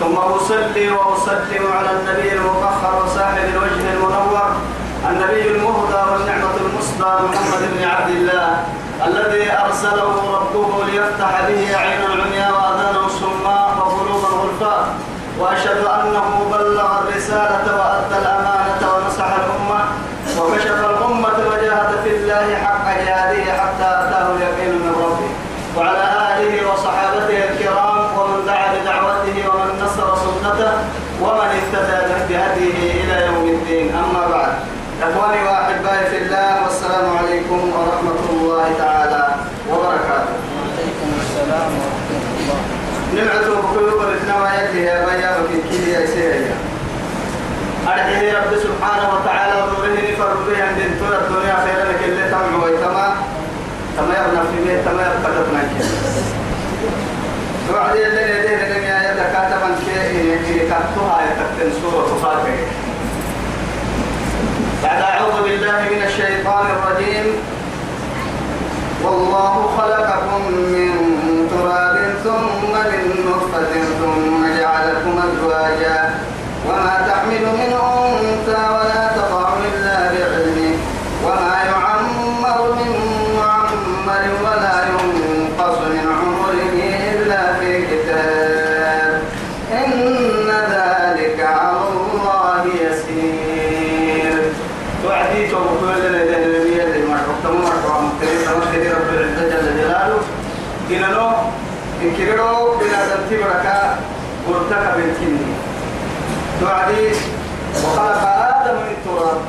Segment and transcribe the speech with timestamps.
[0.00, 4.50] ثم أصلي وأسلم على النبي المطهر وصاحب الوجه المنور
[5.10, 8.64] النبي المهدى والنعمة المصدى محمد بن عبد الله
[9.06, 14.94] الذي أرسله ربه ليفتح به عين العمياء وأذان الصماء وقلوب الغرفاء
[15.38, 19.80] وأشهد أنه بلغ الرسالة وأدى الأمانة ونصح الأمة
[20.38, 25.30] وكشف الأمة وجاهد في الله حق جهاده حتى أتاه اليقين من ربه
[25.76, 30.72] وعلى آله وصحابته الكرام ومن دعا بدعوته ومن نصر سنته
[31.20, 34.52] ومن اهتدى بهديه إلى يوم الدين أما بعد.
[35.02, 39.34] إخواني وأحبائي في الله والسلام عليكم ورحمة الله تعالى
[39.70, 40.34] وبركاته.
[40.56, 42.60] وعليكم السلام ورحمة الله.
[43.14, 44.00] نمعته بقلوب
[44.58, 46.56] يدي يا بيا وكي كي يا سيريا.
[47.88, 53.16] أرحيه رب سبحانه وتعالى ونوره نفر به عند الدنيا خيرا لك اللي تمع ويتما.
[53.96, 55.62] تما يبنى في بيت تما يبقى تبنى
[57.74, 59.00] وعد اللي يديه لن يا
[59.32, 59.70] كاتبا
[60.46, 62.66] كي كتبها يتكتن سورة فاتحة
[64.82, 67.26] بعد أعوذ بالله من الشيطان الرجيم
[69.04, 70.90] والله خلقكم من
[71.50, 76.14] تراب ثم من نطفة ثم جعلكم أزواجا
[76.68, 77.99] وما تحمل من أنثى
[102.02, 103.96] إن كيرو بنا دمتي بركة
[104.48, 105.52] ورتك بنتيني
[106.60, 107.08] توعدي
[107.84, 109.40] وخلق آدم من تراب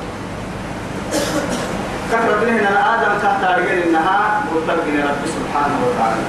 [2.12, 6.24] كفر بنا أن آدم تحت رجل إنها ورتك رب سبحانه وتعالى.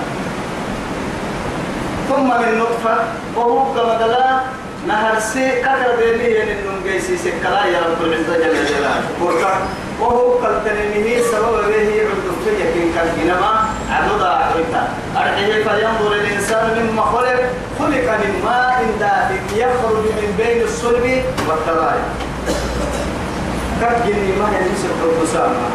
[2.08, 2.96] ثم من نطفة
[3.36, 4.40] وهو كما دلا
[4.88, 9.04] نهر سي كتر ديني ين النم جيسي سكلا يا رب العزة جل جلاله.
[10.00, 13.64] وهو كالتنميه سبب به عبد في يكين كالجنما
[15.16, 17.40] أرحيه فينظر الإنسان مما خلق
[17.78, 22.04] خلق من ماء دافق يخرج من بين الصلب والترايب
[23.80, 25.68] كالجني ما ينسى الحسامة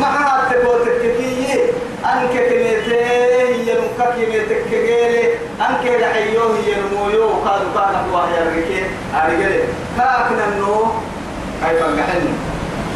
[0.00, 1.62] معها تقول تككية
[2.04, 3.06] أنك كنيته
[3.46, 5.28] هي نكك كنيتك كجيلي
[5.60, 7.28] أنك دحيوه هي نمويو.
[7.28, 9.48] قالوا كان الله يرجع أرجع
[9.98, 10.86] كأكنا النو
[11.62, 12.28] كيف نحن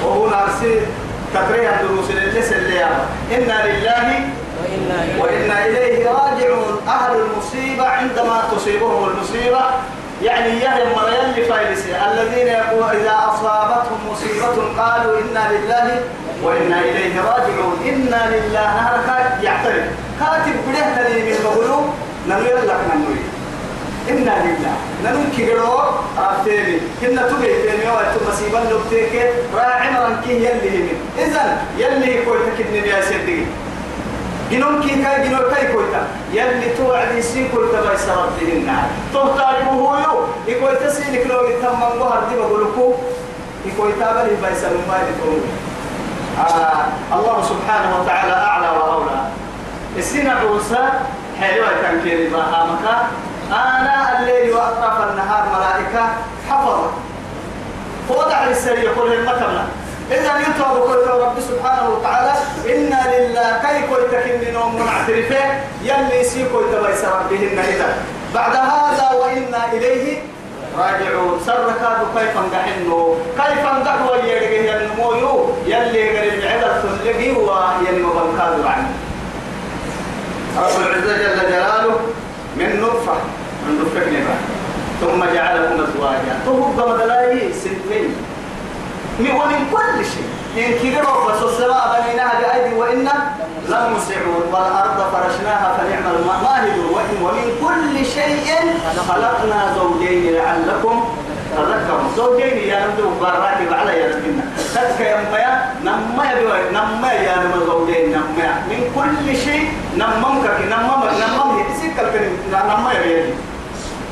[0.04, 0.80] وهو نارسي.
[1.34, 2.88] تقريها الدروس اللي سليا
[3.36, 4.28] إنا لله
[5.20, 6.80] وإنا إليه راجعون.
[6.88, 9.64] أهل المصيبة عندما تصيبهم المصيبة
[10.22, 16.00] يعني يهي مريم لفايلسي الذين يقول إذا أصابتهم مصيبة قالوا إنا لله
[16.42, 17.76] وإنا إليه راجعون.
[17.88, 18.66] إنا لله.
[18.76, 18.98] نهر
[19.42, 19.84] يعترف.
[20.20, 21.82] كاتب بليه لي من بقولوا
[22.28, 23.20] نمير لك نموي
[24.10, 24.74] إنا لله.
[25.04, 25.78] نمو كيرو
[27.00, 29.32] كنا تبي تاني وقت مصيبة نبتيك.
[29.54, 30.98] راعي مرنكي يلي من.
[31.18, 33.46] إذن يلي كوي تكدني يا سيدي.
[34.50, 36.02] جنون كي كاي جنون كاي كويتا.
[36.32, 38.68] يلي توعد يسين كويتا باي سرد لهن
[39.14, 40.14] تختار هو يو.
[40.46, 42.94] يكوي تسينك لو يتمم بهر دي بقولكو.
[43.66, 45.40] يكوي تابل باي سرد ما يتقول
[46.38, 49.20] آه الله سبحانه وتعالى أعلى وأولى.
[49.96, 50.88] السنة عوسى
[51.40, 53.06] حلوة تنكيري بها مكا
[53.50, 56.08] أنا الليل وأطراف النهار ملائكة
[56.50, 56.90] حفظة.
[58.08, 59.66] وضع للسريع يقول المكملة
[60.10, 62.32] إذا يتوب كل رب سبحانه وتعالى
[62.74, 65.44] إنا لله كي كنت كن نوم منعترفه
[65.82, 67.96] يلي سيكو تبيس ربهن إذا
[68.34, 70.18] بعد هذا وإنا إليه
[70.78, 71.40] راجعون.
[71.46, 78.90] سركاد كيف نقحنه كيف نقحوا يلقيه النمويو يلي قريب عدد تلقي ويلي مبنكاد عنه
[80.56, 82.00] رب العزة جل جلاله
[82.56, 83.16] من نطفة
[83.66, 84.36] من نطفة
[85.00, 86.34] ثم جعلكم أزواجا.
[86.46, 88.27] تهب مدلاي سنتين من
[89.20, 90.28] ومن كل شيء.
[90.58, 93.12] إن كبروا السماء بنيناها بأيدي وإنا
[93.68, 96.88] لموسعون والأرض فرشناها فنعم الماهدون
[97.22, 98.46] ومن كل شيء
[99.08, 101.04] خلقنا زوجين لعلكم
[101.56, 104.42] تذكروا زوجين يا نبدو براكب على يا نبينا
[104.74, 108.48] تذكر يا ميا نما يا نما يا نما زوجين نما.
[108.70, 111.58] من كل شيء نممك نمم نمم.
[111.70, 113.34] يسيك الكلمة نما يا بيدي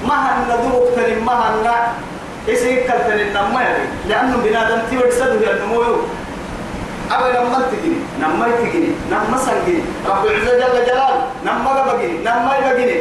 [0.08, 1.66] ما هن ندوك تلم ما هن
[2.48, 3.84] إسي كالتن النمو يعني.
[4.08, 5.82] لأنه بنادم تيود سده النمو
[7.10, 9.82] أبدا نما تجيني نما تجيني نما سنجيني.
[10.06, 12.98] رب العزة جل جلاله نما بجيني نما بجيني.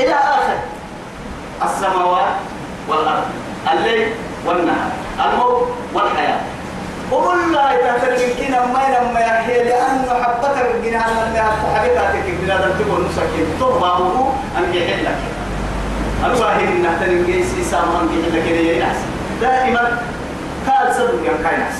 [0.00, 0.58] إلى آخر.
[1.62, 2.34] السماوات
[2.88, 3.24] والأرض
[3.72, 4.08] الليل
[4.46, 4.90] والنهار
[5.24, 6.40] الموت والحياة.
[7.10, 11.36] وقل لا يتهتر من كنا ما ينمى يحيي لأنه حبتك الجنة أن
[11.74, 13.46] حبيتك بلاد تقول نسكين.
[13.60, 15.18] تربعه أن يحل لك
[16.24, 18.96] الواحد إن نهتر جيسي سامان يحل لك يا ناس.
[19.40, 19.98] دائما
[20.68, 21.74] قال صدق يا كايناس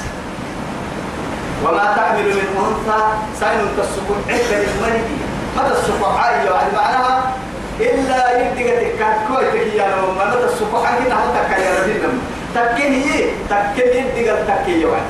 [1.65, 3.03] وما تحمل من أنثى
[3.41, 7.33] سين تسكن عدة الملكية متى السفحاء يعني معناها
[7.81, 12.13] إلا يدقى تكاد كوي تكيا لهم ما السفحاء كنا هم تكيا ربنا
[12.55, 15.03] تكيه تكيه يدقى تكيه واحد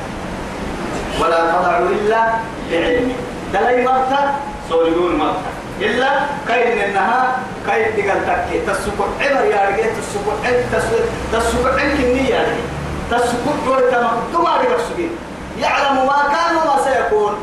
[1.20, 2.26] ولا تضع إلا
[2.70, 3.14] بعلمه
[3.52, 4.34] دلي مرتا
[4.68, 6.10] سوليون مرتا إلا
[6.48, 12.40] كاين إنها كاين دقل تكي تسكت عبر يا رجال تسكت عبر تسكت عبر كنية يا
[12.40, 12.66] رجال
[13.10, 15.10] تسكت جوه تمام دماغ رسولين
[15.60, 17.34] يعلم ما كان وما سيكون.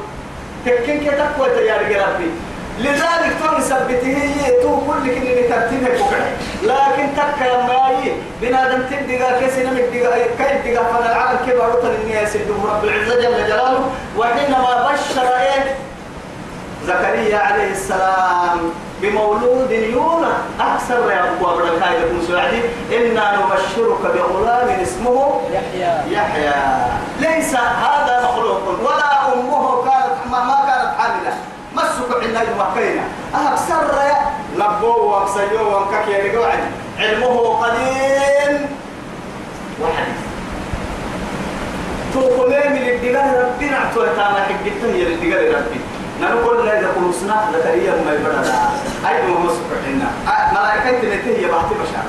[0.65, 2.31] تكين كتكوة يا رجال ربي.
[2.79, 4.17] لذلك تون سبته
[4.61, 6.31] تو كل كن ترتيبه بكره
[6.63, 12.35] لكن تك يا ماي بنادم تدقى كسنا مدقى كيف دقى فن العالم كيف عرض الناس
[12.65, 13.91] رب العزة جل جلاله.
[14.17, 15.75] وحينما بشر إيه؟
[16.89, 18.59] زكريا عليه السلام
[19.01, 21.45] بمولود يولد أكثر يا أبو
[22.11, 22.61] بن سعدي
[22.97, 26.13] إنا نبشرك بغلام اسمه يحيى.
[26.13, 26.53] يحيى.
[27.19, 31.33] ليس هذا مخلوق ولا أمه كانت ما, ما كانت حاملة.
[31.75, 33.03] مسك عنا المكينة
[33.35, 33.95] أهب سر
[34.57, 36.23] لبو ومسيو ومكك يا
[36.99, 38.69] علمه قديم.
[39.81, 40.19] وحديث
[42.13, 45.79] توقمي من الدجال ربنا؟ عطوه تاما حقتها هي الدجال ربي؟
[46.21, 48.45] نقول لا إذا كنا سنا زكريا ما يبرد.
[49.07, 50.09] أي ما مسك عنا
[50.51, 52.05] ملائكة تنتهي بحث بشار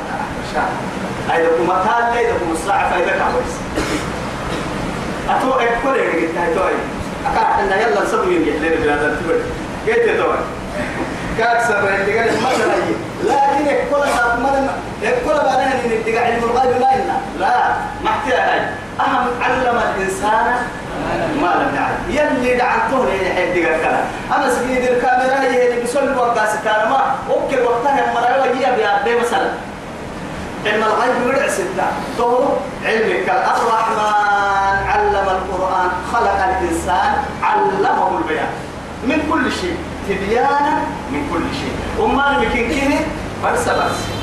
[0.51, 0.69] بشار
[1.35, 3.53] أيضا كما تال إذا كنا الساعة فإذا كابوس
[5.29, 6.75] أتو أكبر يا رجل تاي
[7.27, 9.35] أكاد أن يلا نسوي ينجح لنا بلاد التبر
[9.87, 10.37] قلت توي.
[11.39, 12.77] كأكثر اللي قال مثلا
[13.25, 14.71] لكن يكون مثلا
[15.03, 16.81] يكون بعدين إن اتقاع علم الغيب
[17.41, 18.63] لا ما احتاج.
[19.01, 20.47] أهم علم الإنسان
[21.43, 22.01] ما لم يعلم.
[22.11, 24.01] يلي دعته لي يحيد دقا كلا
[24.37, 26.03] أنا سجيد الكاميرا هي اللي بيسول
[26.61, 29.51] ستانا ما أوكل وقتها مرة وجيه بيا مثلا.
[30.67, 31.87] علم الغيب ورع ستة.
[32.19, 32.45] تو
[32.85, 38.53] علمك الرحمن علم القرآن خلق الإنسان علمه البيان.
[39.05, 39.77] من كل شيء.
[40.09, 40.73] تبيانا
[41.13, 42.05] من كل شيء.
[42.05, 43.01] وما ممكن كده
[43.45, 44.20] بس بس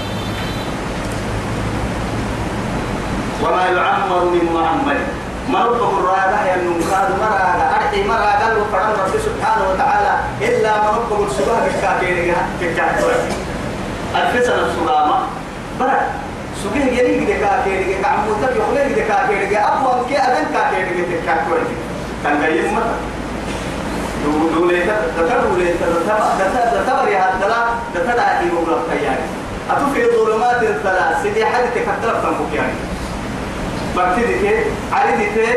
[3.44, 4.98] وما يعمر من معمر
[5.50, 10.90] ما ربه الرابع يا النمكاد مرا أرحي مرا قال وفرم رب سبحانه وتعالى إلا ما
[10.98, 13.16] ربه السباه بالكاكير كاكير
[14.16, 15.18] ألف سنة سلامة
[15.80, 16.02] برا
[16.64, 21.64] سوكيه جري كده كاكير كعمودك يخلي كده كاكير أبوان كي أبن كاكير كده كاكير
[22.24, 22.96] كان جاي مرة.
[24.56, 24.80] دولة
[25.18, 25.72] تتدولة
[26.74, 29.20] تتبر يا هذا تتدعى في مغلق يعني
[29.72, 32.74] أتوفي ظلمات ثلاث سيدي حدث كتلف تنبك يعني
[34.00, 35.56] عريدي كي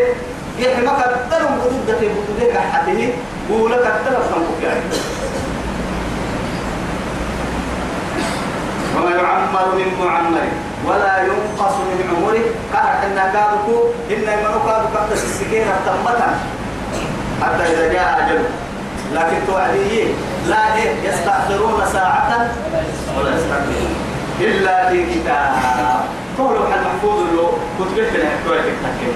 [0.59, 3.13] يحمى كتلف بدودة بدودة حتة
[3.51, 4.81] بولا كتلف تنبك يعني
[8.97, 10.49] وما يعمر من معمر
[10.87, 12.45] ولا ينقص من عمره.
[12.75, 13.77] قال إن كادكو
[14.11, 16.31] إن من كادك قد السكينة تمتا
[17.43, 18.45] حتى إذا جاء أجله
[19.13, 20.05] لكن توعديه
[20.49, 22.51] لا إيه يستأخرون ساعة
[23.19, 23.95] ولا يستقبلون
[24.41, 26.01] إلا في كتاب.
[26.41, 29.15] قولوا حل محفوظ له كتبت في الحكوية التكيم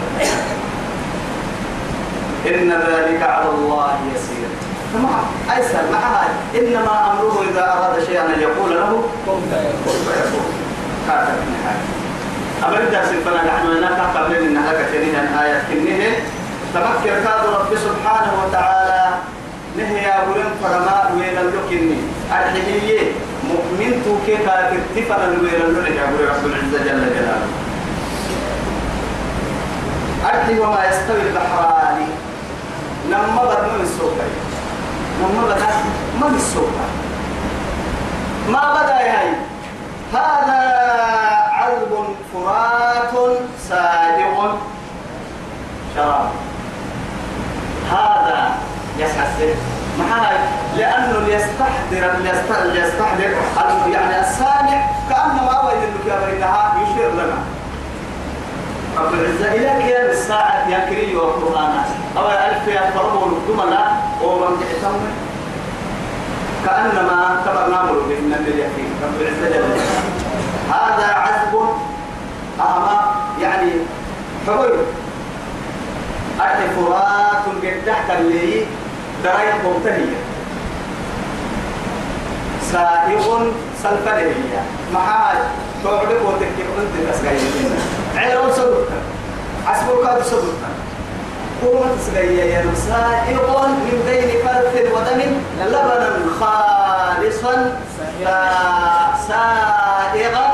[2.47, 4.49] إن ذلك على الله يسير.
[4.95, 5.11] فمع
[5.57, 6.28] أيسر مع هاي
[6.61, 9.40] إنما أمره إذا أراد شيئا أن يقول له فيكون
[10.07, 10.47] فيكون
[11.09, 11.35] كاتب
[12.66, 16.16] أما إذا سنفنا نحن هناك قبل أن هلك تنين آيات كنه.
[16.75, 19.14] تمكر كاد رب سبحانه وتعالى
[19.76, 21.97] نهي أقولن فرما وين اللوكني
[22.31, 23.12] الحقيقية
[23.55, 27.49] مؤمن توكي كافر تفن الوين اللوكني أقول رب العزة جل جلاله.
[30.25, 31.99] أرضي وما يستوي البحران.
[33.11, 34.19] لما بد من السوق.
[35.21, 35.63] لما بد
[36.21, 36.75] من السوق.
[38.49, 39.31] ما بدا هاي
[40.13, 40.61] هذا
[41.53, 41.93] عذب
[42.33, 43.15] فرات
[43.69, 44.57] سادغ
[45.95, 46.31] شراب.
[47.91, 48.55] هذا
[48.99, 50.37] يسحسن معاي
[50.77, 57.39] لأنه ليستحضر ليست- ليستحضر يعني السامع كأنما أول إنك يا بينها يشير لنا.
[58.99, 61.73] رب العزة إلى قيام الساعة يكري والقرآن
[62.17, 63.87] أو ألف يفرموا الجملة
[64.23, 64.97] ومن تحتم.
[66.67, 68.91] كأنما تبرنا به من اليقين.
[69.03, 69.81] رب العزة جل.
[70.71, 71.69] هذا عذب
[72.61, 73.01] أما
[73.43, 73.71] يعني
[74.47, 74.71] حبيب
[76.41, 78.67] أرحي فرات قد تحت اللي
[79.25, 80.16] دراية ممتهية
[82.73, 83.25] سائغ
[83.83, 84.62] سلفنية
[84.93, 85.37] محاج.
[85.83, 87.71] توعدك وتكيب أنت تسغيين
[88.16, 88.99] عيرون سبتا
[89.66, 90.69] عسبوك هذا سبتا
[91.62, 95.21] قوة تسغيين يا سائغ من بين فرث ودم.
[95.61, 97.54] لبنا خالصا.
[99.28, 100.47] سائغا.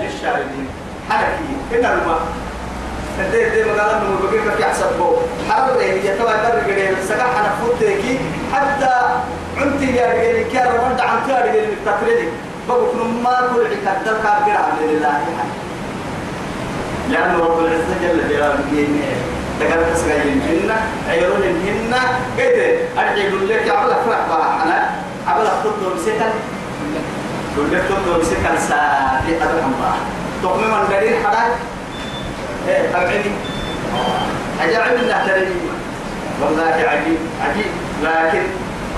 [0.00, 0.68] للشاربين.
[1.10, 2.20] حركي كنا الماء
[3.18, 5.16] تدي دي مقالة من بقيك في حسب بو
[5.50, 8.18] حرب إيه يتوى در قليل سقح أنا فوتيكي
[8.52, 8.94] حتى
[9.56, 12.28] عنتي يا رجالي كيا رمض عن كيا رجالي بالتقريد
[12.68, 15.20] بقول ما كل عكاد در كابر عبد الله
[17.10, 18.58] لأن رب العزة جل جلاله
[19.60, 20.70] تقدر تسقين هن
[21.10, 21.94] عيرون هن
[22.38, 24.90] قلت أرجع يقول لك عبد فرح بها أنا.
[25.26, 26.32] عبد تطلب سكن.
[27.56, 29.96] يقول لك تطلب سكن ساعة أدرهم بها
[30.42, 31.22] تقوم من دليل إيه
[32.68, 33.30] أبعدي
[34.60, 35.54] أجعل الله ترني
[36.42, 37.70] والله عجيب عجيب
[38.02, 38.42] لكن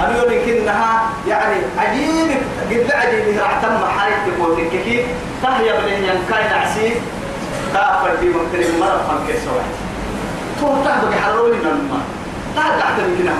[0.00, 2.28] أنا لك إنها يعني عجيب
[2.70, 5.04] قد عجيب راح تم حالك تقول لك
[5.42, 6.94] تهيا بلين ينكاين عسير
[7.72, 9.62] كافر دي مقترب مرة فان كيسوي
[10.60, 12.00] تو تحبك حرولي نما
[12.56, 13.30] لا تحت من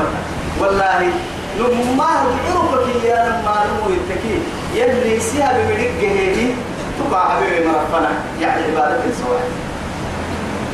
[0.61, 1.11] والله
[1.59, 4.39] لما عرفك يا لما نمو يتكي
[4.75, 6.55] يلي سيها بمدق جهدي
[6.99, 9.41] تقع حبيبي مرفنا يعني عبادة سواء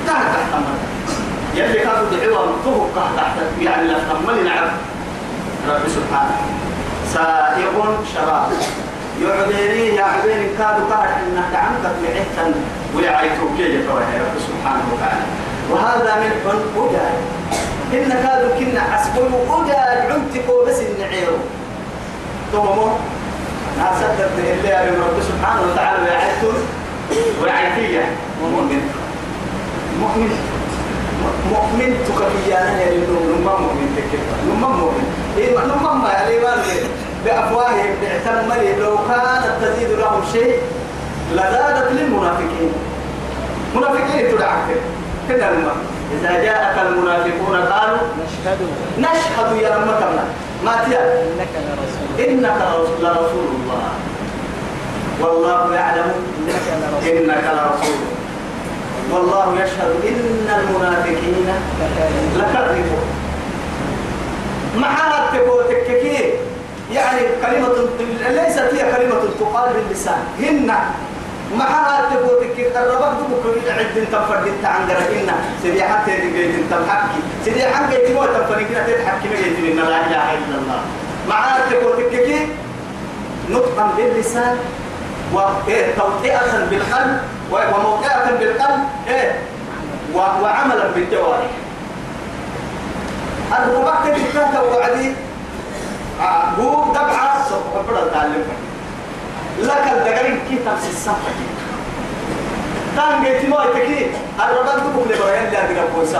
[0.06, 0.62] تحت تحت
[1.54, 4.68] يلي كانوا دعوة مطهق تحت يعني لا تحمل نعم
[5.68, 6.36] رب سبحانه.
[7.14, 8.48] سائغ شراب.
[9.22, 12.54] يعبيني يا عبين كادوا كاد إنك عنك معهتا
[12.96, 15.24] ويعيتوا كي يتوهي رب سبحانه وتعالى.
[15.70, 16.32] وهذا من
[16.76, 17.14] أجال
[17.92, 21.36] إن كادوا كنا عسبوا أجال عنتكوا بس النعيرو
[22.52, 22.86] تومو
[23.78, 26.52] ناس أدت اللي يا رب سبحانه وتعالى ويعيتوا
[27.42, 28.04] ويعيتيا
[28.42, 28.80] مؤمن
[30.00, 30.32] مؤمن.
[31.52, 34.36] مؤمن تكفيانا يا نما مؤمن تكفى.
[34.50, 35.06] نما مؤمن.
[35.38, 36.54] إيه ما يعني ما
[37.24, 40.60] بأفواههم باعتمل لو كانت تزيد لهم شيء
[41.32, 42.72] لزادت للمنافقين.
[43.74, 44.58] منافقين تدعك
[45.28, 45.72] كده لما.
[46.20, 48.58] إذا جاءك المنافقون قالوا نشهد.
[48.98, 50.24] نشهد يا كمنا.
[50.64, 52.28] ما تيا؟ إنك لرسول.
[52.28, 52.58] إنك
[53.00, 53.88] لرسول الله.
[55.20, 56.12] والله يعلم.
[57.06, 58.11] إنك لرسول.
[59.10, 61.46] والله يشهد إن المنافقين
[62.36, 63.06] لكذبون
[64.76, 66.32] معها تقول تككي
[66.92, 67.74] يعني كلمة
[68.30, 70.18] ليست هي كلمة تقال باللسان.
[70.40, 70.74] هن
[71.58, 77.62] معها تقول تككي قربت بك عد انت فردت عن دركنا سيدي حتى انت تحكي سيدي
[77.64, 79.28] حق يتمو تفرقنا تتحكي
[79.74, 80.80] ما لا إله إلا الله.
[81.28, 82.46] معها تقول تككي
[83.50, 84.56] نطقا باللسان
[85.34, 87.18] وتوطئة بالقلب
[87.52, 89.38] وموقعة بالقلب إيه؟
[90.14, 91.50] وعملا بالجوارح.
[93.58, 95.12] الرباط بالكهة وعدي
[96.58, 98.44] بوب دبعة سوف تعلم
[99.58, 101.32] لك الدقرين كي تمسي السفر
[102.96, 106.16] كان جيتي ما يتكي الرباط دبوب لبريان لا تقبل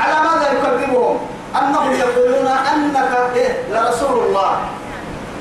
[0.00, 1.18] على ماذا يكذبهم
[1.62, 4.56] أنهم يقولون أنك إيه؟ لرسول الله.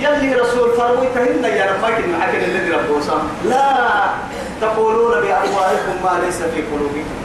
[0.02, 3.66] يلي رسول فروي تهنا يا رب ما كنا معك الذي ربوسا لا
[4.62, 7.16] تقولون بأفواهكم ما ليس في قلوبكم.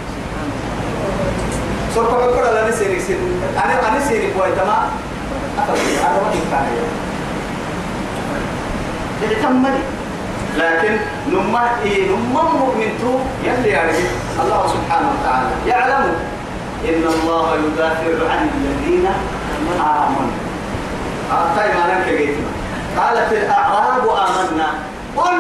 [1.95, 3.21] سوف أقول أنا سيري سيري
[3.64, 4.88] أنا أنا سيري بوي تما
[5.59, 5.73] أنا
[6.23, 6.52] ما كنت
[9.42, 9.78] تمني.
[10.56, 10.97] لكن
[11.33, 13.99] نما إيه نما مؤمن تو يلي يعني
[14.42, 16.14] الله سبحانه وتعالى يعلم
[16.88, 19.06] إن الله يدافع عن الذين
[19.80, 20.37] آمنوا.
[21.56, 22.50] طيب أنا كجيتنا
[22.99, 24.69] قالت الأعراب آمنا.
[25.17, 25.37] قل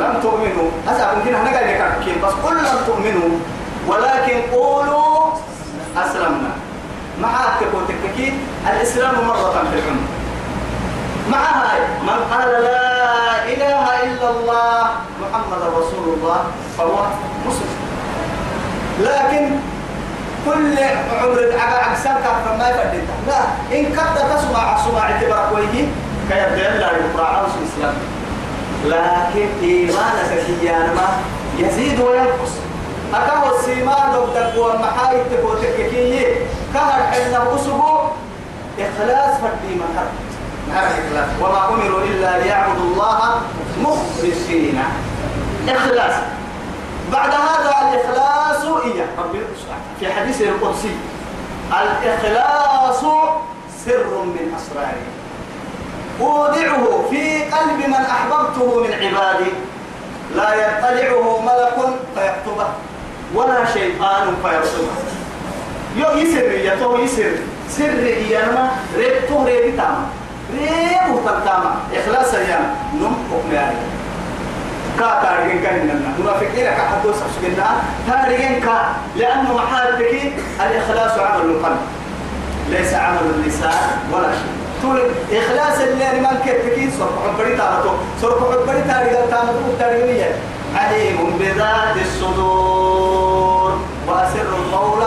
[0.00, 0.70] لم تؤمنوا.
[0.88, 3.38] هذا ممكن أنا قاعد أكمل بس قل لم تؤمنوا
[3.88, 5.32] ولكن قولوا
[5.96, 6.50] أسلمنا.
[7.20, 8.32] مع تقول تككي
[8.70, 10.06] الإسلام مرة في العمر.
[11.30, 14.82] مع هاي من قال لا إله إلا الله
[15.22, 16.44] محمد رسول الله
[16.78, 16.96] فهو
[17.46, 17.74] مسلم.
[19.00, 19.50] لكن
[20.46, 20.78] كل
[21.22, 23.40] عمر عقا عكسان كافر ما يفدد لا
[23.78, 25.52] إن كنت تسمع سمع اعتبارك
[26.30, 27.94] ويجي كيبدأ لا يقرأ عوش الإسلام.
[28.84, 31.08] لكن إيمانك كيانا
[31.58, 32.52] يزيد وينقص.
[33.14, 36.24] أكاه السيمان ضدك والمحايد تبوتك كي
[36.74, 37.98] كهر حين أسبو
[38.78, 40.06] إخلاص فردي مكر
[40.74, 41.28] إخلاص.
[41.40, 43.40] وما أمروا إلا ليعبدوا الله
[43.80, 44.82] مخلصين.
[45.68, 46.14] إخلاص.
[47.12, 49.06] بعد هذا الإخلاص إياه.
[50.00, 50.96] في حديث القدسي
[51.70, 53.00] الإخلاص
[53.84, 55.19] سر من أسراري
[56.20, 59.50] أودعه في قلب من أحببته من عبادي.
[60.36, 61.76] لا يطلعه ملك
[62.14, 62.66] فيكتبه
[63.34, 64.94] ولا شيطان فيرسمه.
[65.96, 67.32] يو يسر يتو يسر.
[67.68, 69.44] سر يانا ريبتو
[69.76, 70.06] تاما.
[70.52, 71.74] ريبو تاما.
[71.94, 73.76] إخلاص يانا نم حكم يعني
[74.98, 77.66] كا تارجين كان لنا منافقين كا حدوس أشكلنا
[78.08, 78.94] تارجين كا.
[79.16, 81.80] لأنه محاربك الإخلاص عمل القلب.
[82.70, 83.72] ليس عمل اللسان
[84.12, 84.59] ولا شيء.
[84.82, 85.00] تقول
[85.32, 90.32] إخلاص اللي ما كتكين صرف حبري تامتو صرف حبري تارجين تامتو تارجين
[90.74, 93.72] عليم بذات الصدور.
[94.08, 95.02] وأسر القول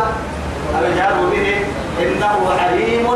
[0.82, 1.66] الجار به
[2.02, 3.08] إنه عليم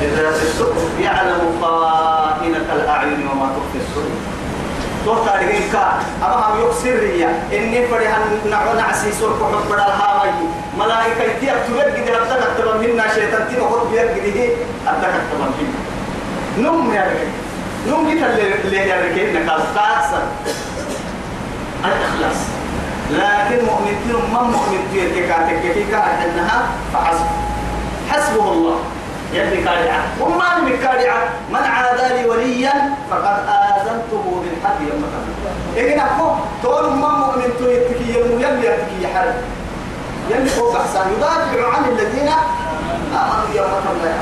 [0.00, 0.90] بذات الصدور.
[1.00, 4.20] يعلم خائنة الأعين وما تخفي الصدور.
[5.04, 5.84] توتا دين كا.
[6.22, 7.30] أما هم يكسر ريا.
[7.52, 10.30] إني فرحان نعو نعسي سور كحب بدل هاوي.
[10.78, 13.44] ملائكة يتي أكتبت قد أبدا كتبا منا شيطان
[13.92, 14.48] بيت قد هي
[14.88, 15.83] أبدا كتبا منا
[16.58, 17.30] نوم يا رجل.
[17.90, 18.22] نوم جيت
[18.64, 20.22] اللي يا رجل نقال خاصة
[21.84, 22.40] الإخلاص
[23.10, 27.26] لكن مؤمن تيرم ما مؤمن تير كاتك كي كاتنها فحسب.
[28.10, 28.78] حسبه الله.
[29.32, 32.72] يلي كارعة وما من كارعة من عادى لي وليا
[33.10, 35.04] فقد آذنته بالحق يوم
[35.74, 36.30] كان إذن أكو
[36.62, 39.34] تقول ما مؤمن تيتكي يلم يلي يتكي حرب.
[40.30, 42.28] يلي فوق أحسان يدافع عن الذين
[43.12, 43.70] آمنوا يوم
[44.02, 44.18] كان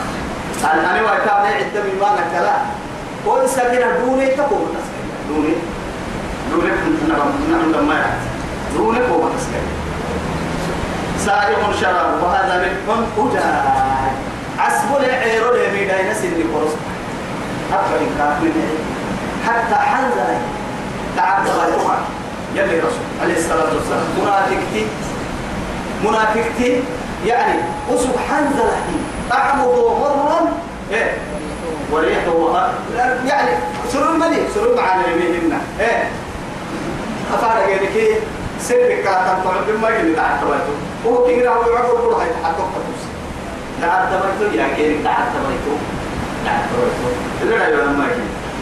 [0.64, 2.56] أنا وأتابع عدة بما نكلا
[3.26, 4.76] قول سكينة دوني تقوم
[5.28, 5.54] دوني.
[6.50, 6.70] دوني
[7.08, 8.18] نعم نعم لما يعد.
[8.76, 9.30] دوني قوم
[11.18, 12.72] سائغ شراب وهذا من
[13.18, 14.12] أجاج.
[14.58, 16.72] عسبو لعيرو داينا سيدي قرص.
[17.72, 18.78] حتى إن كان من
[19.46, 20.34] حتى حنزل
[21.16, 21.98] تعبد غيرها
[22.54, 24.06] يلي رسول عليه الصلاة والسلام.
[24.22, 24.86] منافقتي.
[26.04, 26.82] منافقتي.
[27.26, 27.60] يعني
[27.94, 28.70] أسب حنزل
[29.32, 30.52] طعمه مرا
[30.92, 31.12] إيه.
[31.92, 32.68] وريحه
[33.26, 33.50] يعني
[33.92, 35.58] سرور ملي سرور معنا يميننا.
[35.80, 36.08] إيه.
[37.34, 38.08] أفعل كي
[38.60, 40.60] سرك كاتم طعم بما يلي تعبد
[41.06, 42.62] هو كي يراوي عقب روحي حتى
[43.80, 45.74] تعال تبيتو يا كيري تعال تبيتو
[46.44, 48.06] تعال تبيتو لا لا ما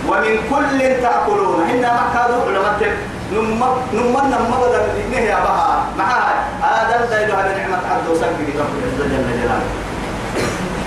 [0.09, 2.96] ومن كل تأكلون هنا ما كانوا علماء
[3.33, 5.85] نم نم نم بدل إنه يا بها.
[5.98, 9.62] معها هذا دليل على نعمة عبد وسلم رب العزة جل جلاله.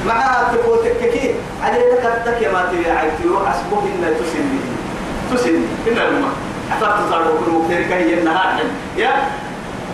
[0.08, 4.60] معها تقول تككي على لك التك ما تبي عيتيو أسبوع إن تسني
[5.34, 6.32] تسني إن الماء
[6.72, 8.60] حفظت صاروا كل مكترك هي النهار
[8.98, 9.12] يا.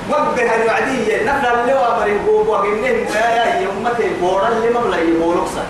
[0.10, 1.24] وقبها الوعدية.
[1.24, 5.64] نفلا اللي وامر يقوب وقنين يا يومتي بورا اللي مبلا يبولوكسا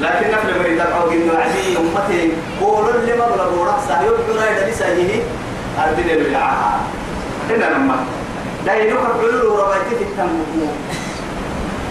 [0.00, 4.86] لكن نفلا مريد أقعد إنه عدي يومتي بورا اللي مبلا بوركسا يبقى رايدا لسا
[5.84, 6.80] أردين اللي يعاها
[7.50, 7.96] هنا لما.
[8.66, 10.66] لا يلوك بعلو ربايتي في التنبو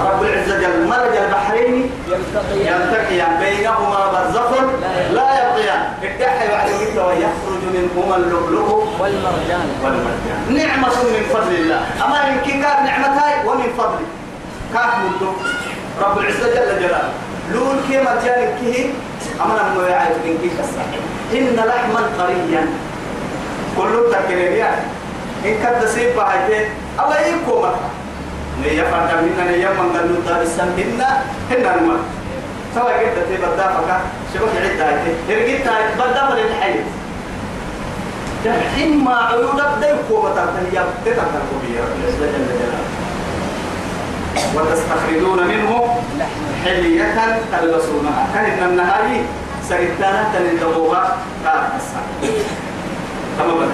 [0.00, 1.90] رب العزة جل مرج البحرين
[2.54, 4.50] يلتقيان بينهما برزخ
[5.12, 9.66] لا يبغيان الدحي بعد كده ويخرج منهما اللؤلؤ والمرجان.
[9.84, 10.40] والمرجان.
[10.48, 11.80] نعمة من فضل الله.
[12.04, 14.02] أما إن كان نعمتاي ومن فضل.
[14.74, 15.32] كاف مدو.
[16.02, 17.12] رب العزة جل جلاله.
[17.52, 18.90] لون كيما جانب كيه؟
[19.44, 20.60] أمنا من يعرف من كيف
[21.32, 22.66] إن لحما طريا
[23.76, 24.70] كل تكريريا
[25.44, 26.66] إن كنت سيب بحيث
[27.00, 28.01] أو يكو مكة
[28.62, 30.70] نيا فرد منا نيا من دار السم
[31.50, 31.96] هنا نما
[32.74, 33.90] سواء قد تبى دافك
[34.34, 34.94] شبك عد هاي
[35.28, 36.74] هرجت هاي بدأ من الحي
[38.44, 42.78] جحيم ما عيونك ده يكو مكة تنيا تتكلم بيا جل جلاله
[44.54, 45.96] وتستخرجون منه
[46.64, 47.14] حلية
[47.52, 49.22] تلبسونها كان النهاية
[49.68, 51.60] سيدنا تندبوها قال
[53.38, 53.70] تمام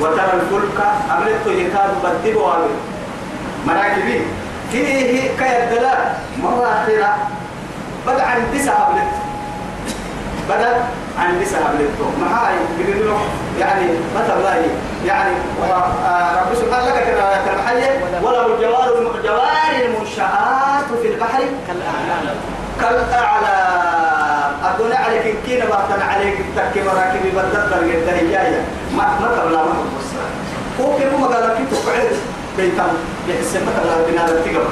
[0.00, 2.70] وترى الفلك أمرت يكاد بدب وابل
[3.66, 4.22] مراكبين
[4.72, 5.94] فيه كيدلا
[6.42, 7.16] مرة أخيرة.
[8.06, 9.14] بدأ عن تسعة أبلت
[10.48, 10.84] بدأ
[11.18, 11.72] عن تسعة
[12.20, 13.18] ما هاي يقولوا
[13.60, 14.54] يعني مثلا
[15.06, 15.30] يعني
[16.40, 17.16] رب سبحانه لك
[17.46, 21.42] كالحية وله الجوار الجوار المنشآت في البحر.
[21.66, 22.36] كالأعلام.
[22.80, 24.52] كالأعلام.
[24.64, 27.30] أدوني عليك كينا بطن عليك تكي مراكبي.
[27.30, 28.60] بدل درجة هي
[28.96, 29.74] ما ما تبلا ما
[30.80, 32.10] هو كيف ما قال تقعد
[32.58, 32.92] بيتام
[33.28, 34.70] يحس ما تبلا بنا التجمع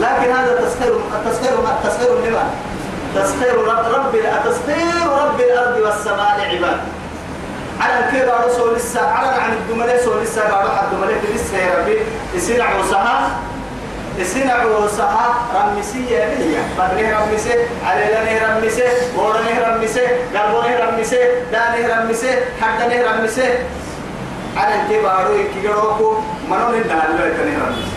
[0.00, 2.50] لكن هذا تسخير التسخير التسخير لمن
[3.14, 6.80] تسخير رب رب تسخير رب الأرض والسماء عباد.
[7.80, 11.98] على كده رسول الساعة على عن الدملة رسول الساعة قالوا حد الدملة لسه يا ربي.
[12.34, 13.30] يصير عوسها
[14.18, 17.54] السنة عوسها رمسية بنية بدره رمسي
[17.86, 18.82] عليلانه رمسي
[19.16, 21.18] غورنه رمسي قلبونه رمسي
[21.52, 23.48] دانه رمسي حدنه رمسي
[24.56, 27.90] على انتبارو يكيروكو منون الدهان لو يتنه رمسي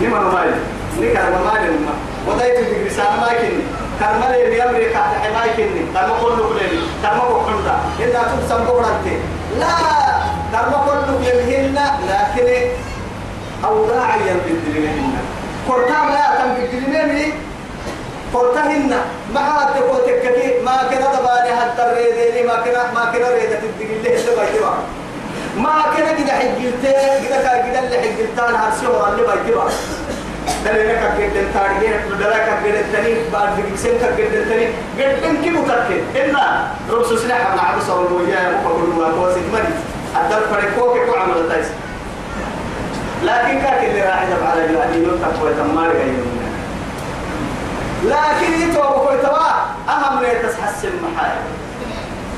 [0.00, 0.54] لما نمال
[1.00, 1.92] نكر ممال لما
[2.26, 3.62] ودايت بجرسان ما كني
[4.00, 9.16] كرمال اللي أمريكا تحماي كني كرم كله كلني كرم كله إلا تبسم بورنتي
[9.58, 9.74] لا
[10.52, 12.68] كرم كله يمهلنا لكن
[13.64, 15.16] أوراعيا بالدلمهن
[15.68, 17.32] قرطان لا تم بالدلمهن
[18.34, 18.90] قرطهن
[19.34, 24.36] ما تقول تككي ما كنا دباني حتى الريدين ما كنا ما كنا ريدة الدقيل اللي
[24.36, 24.74] بايتبا
[25.56, 29.68] ما كنا كده حجلتين كده كده اللي حجلتان هرسيه اللي بايتبا
[30.64, 34.66] دلنا كجد تارجين دلنا كجد تاني بعد بيكسين كجد تاني
[34.98, 36.36] جد إنك متأكد إن
[36.90, 39.74] رب سنة حنا عبد الله عليه وسلم ما هو سيدمني
[40.16, 41.66] أدل فريقوك كو عمل تايس
[43.22, 46.38] لكن كاك اللي راح يجب على الجوانين يتقوى تمار غيرنا
[48.04, 49.48] لكن كوي توا
[49.88, 51.42] أهم لي تسحسن محايا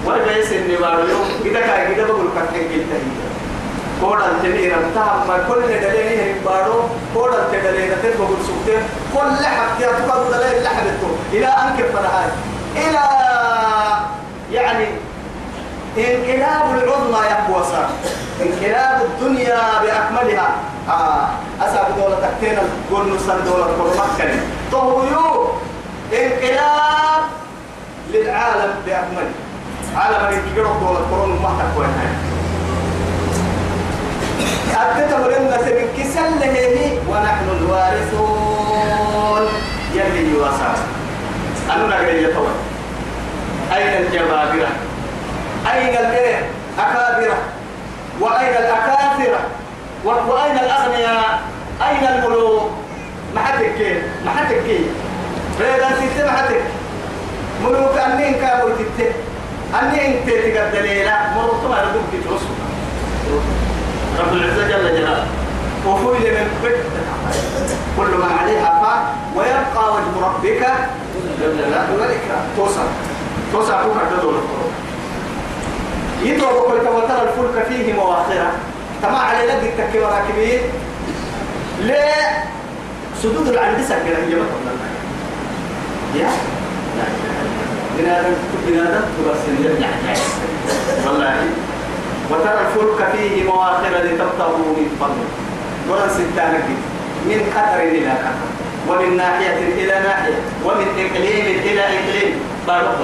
[0.06, 3.00] ورجع يسن بارو يوم كده كاي كده بقول كتك كده
[4.00, 6.82] كودا تني رمتا ما كل دليل هي بارو
[7.14, 8.78] كودا تدليل تن بقول سوته
[9.14, 12.30] كل حتى تقول دليل لحدته إلى أنك فرحان
[12.76, 13.00] إلى
[14.52, 14.86] يعني
[15.98, 17.88] انقلاب العظمى يقوى صار
[18.42, 20.48] انقلاب الدنيا بأكملها
[20.88, 21.28] آه
[21.60, 24.34] أساب دولة تكتين القرن سن دولة كرمكة
[24.72, 25.46] طهيو
[26.12, 27.22] انقلاب
[28.12, 29.30] للعالم بأكمله
[29.96, 31.90] عالم الانقلاب دولة كرون ما تكوين
[34.76, 39.48] أكتب لنا من كسل هي ونحن الوارثون.
[39.94, 40.74] يلي يواسع
[41.70, 42.48] أنا نقول يتوى
[43.76, 44.68] أين الجبابرة؟
[45.72, 47.38] أين الإيه؟ أكابرة.
[48.20, 49.40] وأين الأكاثرة؟
[50.04, 51.40] وأين الأغنياء؟
[51.88, 52.70] أين الملوك؟
[53.34, 54.86] ما حدك كيف ما حدك كيف
[55.60, 56.62] ريدا ستة ما حدك
[57.64, 58.68] ملوك أنين كابو
[59.72, 62.54] تتة أنين تتقد دليلا ملوك ما ردوك تترسل
[64.18, 65.26] رب العزة جل جلاله.
[65.86, 66.76] وفويل من بيت
[67.96, 69.02] كل من عليها فان
[69.36, 70.66] ويبقى وجه ربك
[71.40, 71.86] جل جلاله
[72.56, 72.86] توصل
[73.52, 74.70] توصل فوق الدول القرآن
[76.22, 78.52] يدعو بقول وترى الفلك فيه مواخرة.
[79.02, 80.60] تما على لدي التكي وراكبين
[81.82, 82.12] لا
[83.22, 84.32] سدود العندسة كده هي
[86.14, 86.30] يا؟
[86.96, 87.04] لا
[88.00, 88.34] بنادم
[88.66, 89.52] بنادم تبصر
[91.06, 91.34] والله.
[92.30, 95.30] وترى الفلك فيه مواخر لتبتغوا من فضله
[95.90, 96.64] ولا ستانك
[97.26, 98.48] من قطر إلى قطر
[98.88, 100.38] ومن ناحية إلى ناحية.
[100.64, 102.40] ومن إقليم إلى إقليم.
[102.66, 102.98] بارك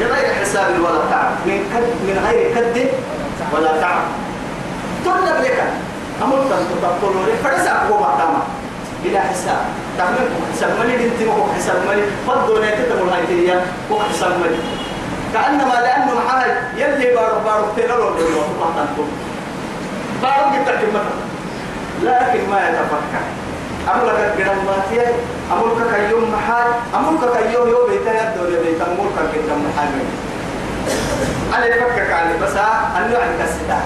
[0.00, 2.88] بغير حساب ولا تعب من كد من غير كد
[3.52, 4.02] ولا تعب
[5.04, 5.64] تطلب لك.
[6.22, 7.52] أمرت أن تطلب لك
[8.18, 8.42] تاما
[9.04, 9.64] بلا حساب.
[10.00, 13.60] تعمل حساب ملي انت مو حساب ملي فضل لا تتم الهيتية
[13.90, 14.58] مو حساب ملي
[15.34, 18.10] كأنما لأنه محل يلي بارو بارو تلو لو
[20.22, 21.20] بارو جبتك مثلا
[22.02, 23.24] لكن ما يتفكر.
[23.94, 25.06] أمرك كده ما فيه
[25.52, 29.88] أمرك كيوم محال أمرك كيوم يوم بيتا يبدو لبيتا أمرك كده محال.
[31.54, 32.56] أنا يفكك على بس
[32.96, 33.80] أنه عن كستا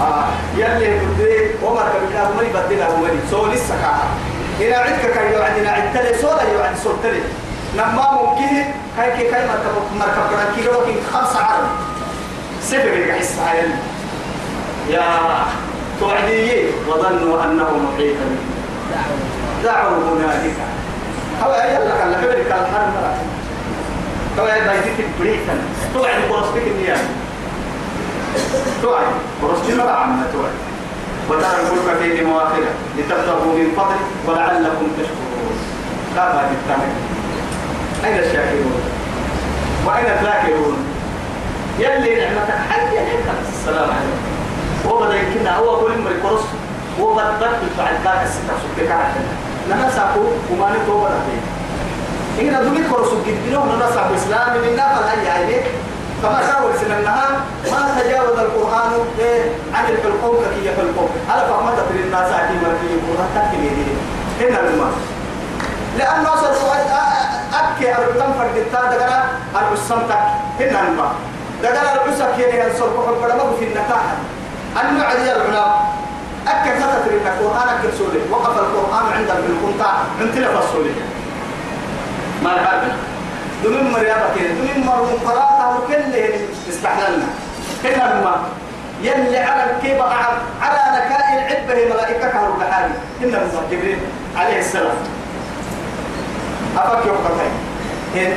[0.00, 0.24] آه
[0.56, 4.31] يلي بدي وما كبيرا ومري بدينا ومري سو لسه كاها
[4.62, 7.22] إذا عندك كيو عندنا عندنا سولا يو عند سلطني
[7.76, 8.64] نما ممكن
[8.96, 11.68] كاي كي كاي مركب كي خمسة عرب.
[12.62, 13.58] سبب الحس هاي
[14.90, 15.02] يا
[16.00, 18.16] توعدي وظنوا أنه محيط
[19.64, 20.58] دعوا هنالك.
[21.42, 22.94] هو يلا كان لحبرك كان حرم
[24.38, 25.54] هو يلا يديك بريتا
[25.94, 27.06] توعد برسبك النيام
[28.82, 29.06] توعد
[29.42, 30.71] برسبك مرة عامة توعد.
[31.28, 32.72] وترى الفلك فيه مواخرة.
[32.98, 35.56] لتبتغوا من فضل ولعلكم تشكرون.
[36.16, 36.92] ما تتعمل
[38.04, 38.82] أين الشاكرون؟
[39.86, 40.76] وأين الذاكرون؟
[41.78, 43.18] يلي نعمتك حد يلي
[43.52, 44.32] السلام عليكم.
[44.90, 46.44] وبدأ يمكن هو كل مرة كرس
[47.00, 47.30] وبدأ
[47.78, 49.32] بعد ذاك الستة سكة كعدنا
[49.70, 51.42] نما ساكو وما نتوبة لديه
[52.40, 55.56] إن دولي كرسو جدنا ونما ساكو إسلام من نافل هاي عيني
[56.22, 57.28] كما شاور سننها
[57.72, 58.92] ما تجاوز القرآن
[59.74, 63.50] عن الحلقوم كي يحلقوم على فهمت في الناس أكي مركي القرآن.
[63.52, 64.92] دي إن الماء
[65.98, 66.46] لأنه أصل
[67.52, 69.24] أكي أربطان فردتا دقنا
[69.56, 71.12] أربسان تك إن الماء
[71.62, 74.02] دقنا أربسك يعني أنصر بحب رمض في النكاح
[74.80, 75.92] النوع دي العلماء.
[76.48, 80.94] أكد فتت لك القرآن أكد سوري وقف القرآن عند القنطع من تلف السوري
[82.42, 82.92] ما الحال؟
[83.62, 86.14] دون مريابة كده دون مرهم قراءة وكل
[86.68, 87.26] استحللنا
[87.82, 88.42] كنا ما
[89.02, 90.04] يلي على الكيبة
[90.62, 92.94] على نكاء العب به ملائكة كانوا بحالي.
[93.22, 93.98] إن جبريل
[94.36, 94.96] عليه السلام.
[96.78, 97.52] أفك يوقفين
[98.16, 98.32] إن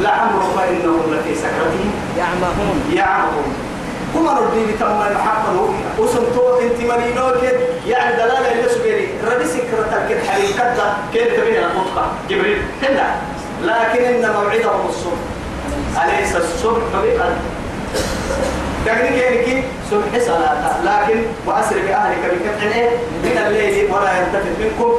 [0.00, 2.92] لعمرك إنهم لفي سكرتهم يعمهون.
[2.92, 3.54] يعمهون.
[4.14, 10.26] كما نردي بتم محمد وسنتو انت مرينو كد يعني دلالة اللي سبيري ردي سكرة كد
[10.26, 12.62] حريم كدا كيف تبين الخطة جبريل.
[12.82, 13.16] هنا.
[13.62, 15.22] لكن إن موعدهم الصبح.
[16.04, 17.38] أليس الصبح بقلب
[18.86, 20.82] تقدر كينك صبح صلاة.
[20.84, 22.90] لكن وأسر بأهلك بكتع إيه؟
[23.24, 24.92] من الليل ولا يلتفت منكم.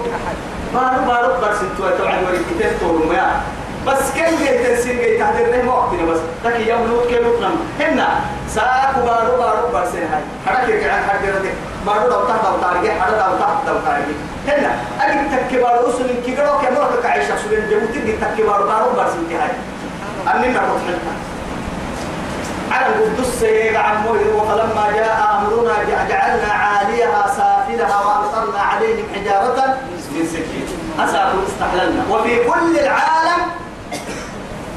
[0.73, 3.41] ما ما رب برسنتوا توعد وريك تفتور ما
[3.87, 6.19] بس كم جاي تنسين جاي تهدر له وقتنا بس.
[6.45, 8.07] لكن يوم لوت كيلو نم هنا
[8.49, 10.21] ساك بارو بارو برسين هاي.
[10.45, 11.49] حرك يرجع حرك يرجع
[11.85, 14.71] بارو دو تحت دو تارجع حرك دو تحت دو تارجع هنا
[15.61, 19.51] بارو أصل من كيلو كم كعيشة سوين جبوتي تكي بارو بارو برسين هاي
[20.35, 21.13] أني نقول حلتا
[22.71, 23.43] على القدس
[23.75, 24.13] عمو
[24.49, 29.77] فلما جاء أمرنا جعلنا عاليها سافلها وأمطرنا عليهم حجارة
[30.11, 30.67] من سكين.
[30.99, 32.03] أسافوا استحللنا.
[32.11, 33.41] وفي كل العالم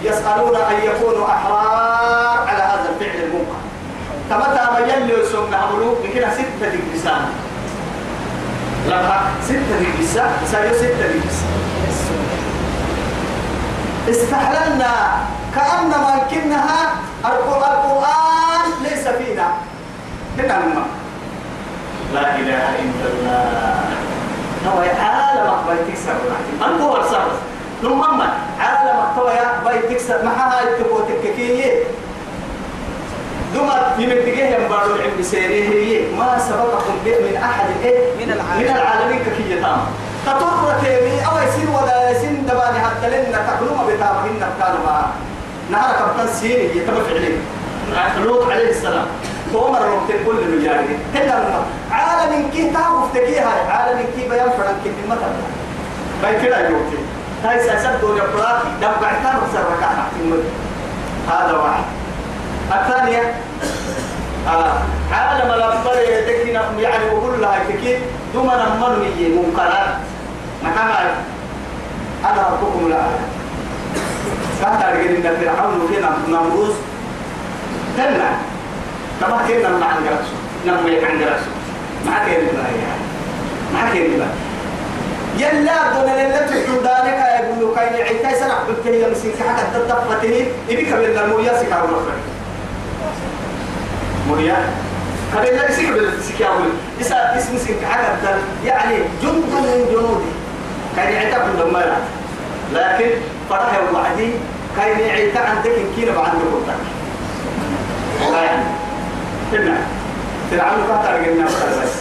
[0.02, 3.60] يسألون أن يكونوا أحرار على هذا الفعل المنكر.
[4.30, 7.24] كمتى ما يلي يسمى ملوك بكنا ستة لسان
[8.86, 11.52] لما ستة لسان سايو ستة لسان
[14.10, 14.94] استحللنا.
[15.54, 16.80] كأنما كنها
[17.24, 19.48] القرآن ليس فينا.
[20.38, 20.86] هنا الماء
[22.14, 23.84] لا إله إلا الله.
[24.66, 26.14] هو عالم أقبل تكسر
[26.66, 27.36] أنت هو الصرف
[27.84, 28.28] نمما
[28.60, 31.84] عالم أقبل بيت تكسر معها التبو تككية
[33.54, 36.16] دوما يمتقيه ينبارو العلم بسيريه هي.
[36.18, 38.70] ما سبقكم به من أحد إيه؟ من العالمين.
[38.72, 39.78] من العالمين ككية تام.
[40.26, 45.10] تطر تيمي أو يسين ولا يسين دباني حتى لنا تكلم بتامهن كانوا معها
[45.70, 47.38] نهار كابتن سيري يتم فعلين
[48.24, 49.06] لوط عليه السلام.
[49.52, 55.32] تومر لوط كل المجاري هنا عالم كي تعرف تكيها عالم كي بيان فرن كي المثل
[56.22, 56.98] باي كده يوتي
[57.44, 60.06] هاي سياسات دنيا براكي دم بعتان وصار ركعة
[61.28, 61.84] هذا واحد.
[62.80, 63.34] الثانية
[64.48, 64.78] آه
[65.12, 67.98] عالم الأفضل يدكنا يعني وكل لها تكيد
[68.34, 69.88] دوما نمر هي منكرات
[70.62, 71.10] محمد
[72.24, 73.02] أنا ربكم لا
[74.62, 76.74] كان تارجين إن فرعون وكنا نمروز
[77.96, 78.30] كنا
[79.20, 80.26] كما كنا مع عندرس
[80.66, 81.40] نم يك عندرس
[82.06, 83.02] ما كان لا يعني
[83.74, 84.26] ما كان لا
[85.38, 91.18] يلا دون اللي تحكم ذلك يقولوا كاين عيتا سنع بكي يمسك حتى تدفته يبيك من
[91.24, 92.12] المويا سكاو نفر
[94.28, 94.56] مويا
[95.36, 96.54] قبل لا يسيك بالسكاو
[97.00, 98.34] إسا اسم سك حتى
[98.64, 100.32] يعني جند من جنودي.
[100.96, 102.02] كان كل دمارات
[102.72, 103.10] لكن
[103.50, 104.30] فرح وعدي
[104.76, 106.80] كاين عيتا عندك كينا بعد قلتك.
[108.32, 108.62] لا يعني
[109.52, 109.76] هنا
[110.50, 111.92] فرعون كاتر قلنا بس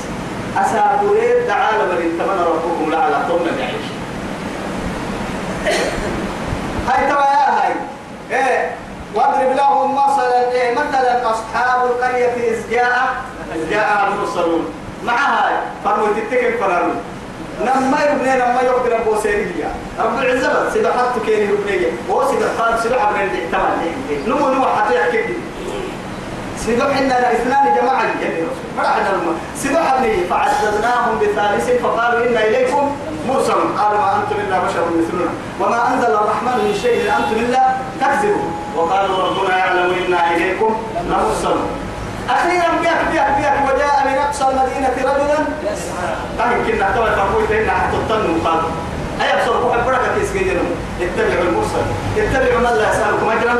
[0.57, 3.87] أسابوري تعالى من انتمنى ربكم لعلى طول يعيش.
[6.87, 7.73] هاي يا هاي.
[8.31, 8.75] إيه.
[9.15, 13.15] واضرب لهم مثلا إيه مثلا أصحاب القرية اذ جاء
[13.55, 14.73] اذ جاء المرسلون.
[15.05, 16.95] مع هاي فرموا تتكن فرارون
[17.59, 19.69] لما يبني لما يقدر ابو سيريا
[19.99, 21.87] رب العزة بس سيدا حط كيني يبني.
[22.09, 23.91] هو سيدا قال سيدا عبر الاحتمال
[24.27, 25.33] نمو نمو حتى يحكي.
[26.65, 28.43] سيدو حنا اثنان جماعة يعني
[28.77, 32.95] فرحنا لما سيدو حبني فعززناهم بثالث فقالوا إنا إليكم
[33.27, 33.77] مرسلون.
[33.77, 35.31] قالوا ما أنتم إلا بشر مثلنا.
[35.59, 37.63] وما أنزل الرحمن من شيء إن أنتم إلا
[38.01, 38.53] تكذبون.
[38.75, 40.75] وقالوا ربنا يعلم إنا إليكم
[41.09, 41.69] لمرسلون.
[42.29, 45.39] أخيرا بيك بيك بيك وجاء من أقصى المدينة رجلا.
[45.63, 48.59] يسعى طيب كنا توا تقول فإن حتطن وقال
[49.21, 50.65] أي أبصر روح البركة تسجدهم
[51.01, 51.85] اتبعوا المرسل.
[52.17, 53.55] اتبعوا من لا يسألكم أجرا.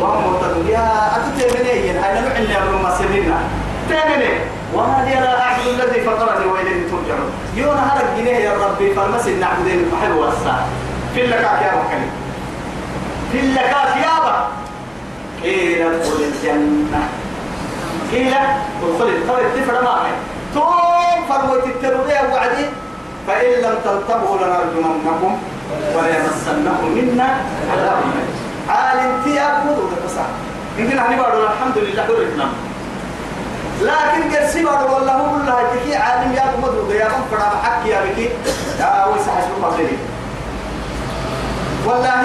[0.00, 2.90] وهم مهتدون يا أتتمنين هاي نوع اللي أمر ما
[4.74, 7.30] وما لي أنا أعبد الذي فطرني وإليه ترجعون.
[7.54, 8.94] يوم هذا الجنيه يا ربي.
[8.94, 10.66] فالمسل نعبدين فحلو والساعة
[11.14, 12.08] في اللكاك يا ركني
[13.32, 14.48] في اللكاك يا با
[15.42, 17.08] قيل ادخل الجنة.
[18.12, 19.08] قيل ادخل.
[19.08, 20.12] الطريق تفرع معي.
[20.54, 22.66] توم فروت التربية وعدي.
[23.26, 25.38] فإن لم تنتبهوا لنرجمنكم
[25.94, 27.28] وليمسنكم منا
[27.72, 27.98] عذاب.
[28.68, 30.24] عالم في أبود وتقصى
[30.78, 32.48] يمكن أن يبارو الحمد لله درتنا
[33.82, 38.28] لكن قرسي بارو والله الله تكي عالم يا مدو يا من فرا حق يا بكي.
[38.80, 39.96] يا ويس حسب قبلي
[41.86, 42.24] والله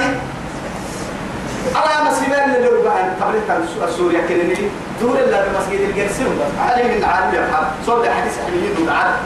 [1.76, 4.70] على مسيبين اللي لو بعد قبل السوريا كلمني
[5.02, 6.24] دور الله بمسجد القرسي
[6.60, 9.18] عالم من عالم يا حال صور حديث حبيبي دور عالم.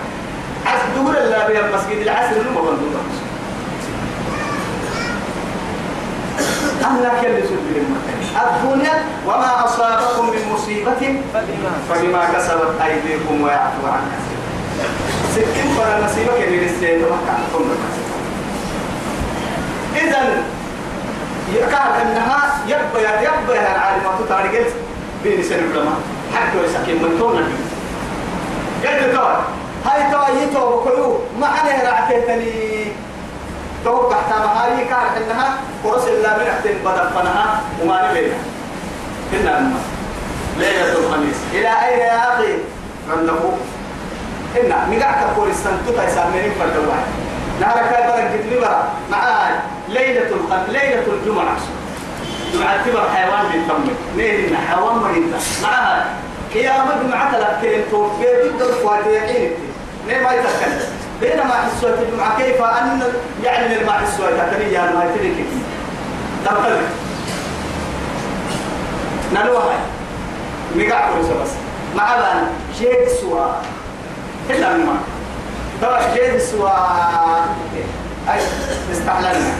[0.95, 3.01] عس دور الله بين مسجد العصر اللي ما بندور
[6.83, 7.83] أهلا كل سبيل
[8.35, 11.21] الدنيا وما أصابكم من مصيبة
[11.89, 14.39] فبما كسبت أيديكم ويعفو عن كثير
[15.35, 17.37] سكين فلا نسيبك اللي للسيد وحكا
[19.95, 20.43] إذن
[21.53, 24.73] يكاد أنها يبقى يبقى العالمات تارجت
[25.23, 25.95] بين سنة
[26.35, 27.47] حتى يسكن من تونا
[28.83, 29.41] قلت تور
[29.85, 31.19] هاي تو يتو بكلو.
[31.39, 32.85] ما أنا رعتني
[33.83, 38.37] توقع تامهاي كان إنها قرص الله من أحسن بدفنها وما نبينا
[39.31, 39.79] كنا أما
[40.57, 42.53] ليلة الخميس إلى أين يا أخي؟
[43.11, 43.33] عنده
[44.57, 46.93] إن مقعك قول السنتو تيسامين فردوا
[47.61, 49.53] نهار كاي بلد قد لبرا معاي.
[49.89, 51.57] ليلة الخم ليلة الجمعة.
[52.53, 56.05] جمعة تبر حيوان بيتمي نيرنا حيوان مريضة معاها
[56.53, 59.51] قيامة جمعة لك كلمة توفي ضد الفواتيحين.
[60.07, 60.79] نير ما يتكلم
[61.21, 63.01] بينما حسوة الجمعة كيف أن
[63.43, 65.45] يعني ما حسوة تكريا ما يتريك
[66.45, 66.87] تبتلك
[69.33, 69.79] نلوها
[70.75, 71.49] مقع كل بس.
[71.95, 72.47] مع بان
[72.79, 73.45] شيء سوا.
[74.49, 74.97] إلا ما
[75.81, 76.69] ترى شيء سوا.
[78.29, 78.39] أي
[78.91, 79.53] استحللنا.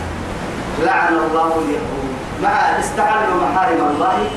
[0.84, 2.16] لعن الله اليهود.
[2.44, 4.30] مع استحلوا محارم الله.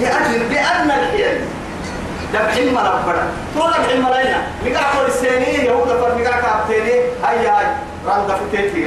[0.00, 1.40] بأجل بأن الحيل.
[2.34, 3.70] دبحين ما نبرا طول
[4.02, 4.46] ما لنا.
[4.64, 7.00] مقع كل السنة يهود فر مقع كابتيني.
[7.24, 7.66] هاي هاي.
[8.06, 8.86] ران دفتين في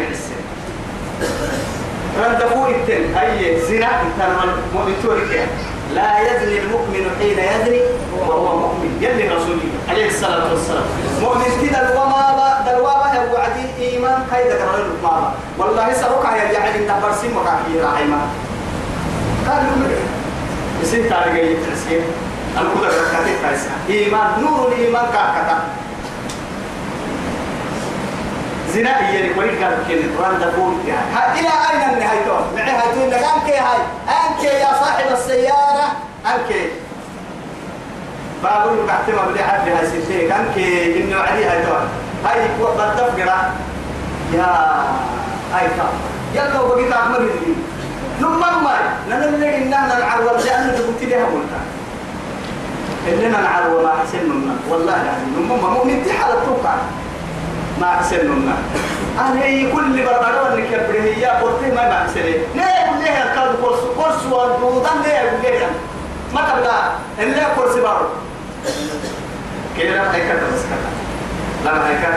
[2.22, 3.90] ران دفو التن هاي زنا
[4.44, 5.48] المؤمن تورك
[5.96, 7.82] لا يزني المؤمن حين يزني
[8.18, 8.98] وهو مؤمن.
[9.02, 9.70] يلي رسولي.
[9.90, 10.84] عليه الصلاة والسلام.
[11.22, 17.12] مؤمن كده الوما دلوابة هو وعدي إيمان كيدا كرر الماما والله سروك يا يعني نبر
[17.22, 18.22] سين مكاكي راحما
[19.48, 19.90] قال له
[20.84, 22.02] يصير تارجع يترسيه
[22.58, 25.58] القدر كاتب كايسا إيمان نور الإيمان كاكتا
[28.74, 30.74] زنا هي كويس قال كن قرآن دبور
[31.40, 33.18] إلى أين النهاية معي هاي تقول لك.
[33.18, 35.88] أنك هاي أنك يا صاحب السيارة
[36.26, 36.56] أنك
[38.84, 40.58] لك أحتمال بدي حد هاي سيشيك أنك
[40.98, 41.80] إنه علي هاي توا
[42.26, 43.52] هاي بدف قرا
[44.34, 44.48] يا
[45.54, 45.90] هاي تا
[46.36, 47.56] يلا وبقيت أعمل ذي
[48.22, 48.76] نمم ما
[49.10, 51.60] ننلقي إننا نعرض لأن تقول لي هقولها
[53.14, 56.76] إننا نعرض ما حسن منا والله يعني نمم مؤمن تحال توقع.
[57.82, 58.54] ما أحسننا
[59.20, 63.80] أنا هي كل بربرة اللي كبرة هي قلت ما ما أحسنه ليه ليه كاد كورس
[63.98, 65.66] كورس ودودا ليه ليه
[66.34, 68.06] ما تبغى اللي كورس بارو؟
[69.78, 70.40] كده هيك كده
[71.66, 72.10] لما هيك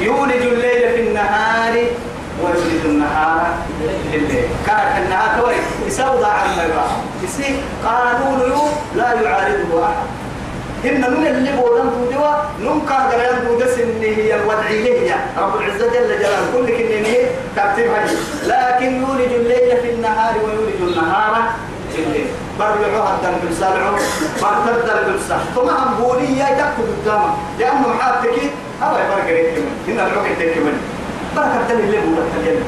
[0.00, 1.86] يولج الليل في النهار
[2.42, 3.46] ويولج النهار
[4.14, 4.44] الليل.
[4.66, 5.54] كان النهار توي
[5.86, 6.64] يسوضع عن ما
[7.22, 8.40] يصير قانون
[8.96, 10.06] لا يعارضه أحد.
[10.84, 16.18] إن من اللي بودن تودوا نمكا قريان تودا سنه هي الوضعية هي رب العزة جل
[16.18, 17.14] جلاله كل كنه
[17.56, 18.04] ترتيب هاي
[18.46, 21.42] لكن يولج الليل في النهار ويولج النهار
[21.92, 22.26] في الليل.
[22.58, 23.96] برجعوا هذا بالسالعو
[24.42, 28.30] برتد بالسح ثم هم بولية يتأكد قدامه لأنه محاتك
[28.80, 30.78] هذا يبرق كمان هنا الروح كمان
[31.36, 32.64] بركة اللي بودن تلين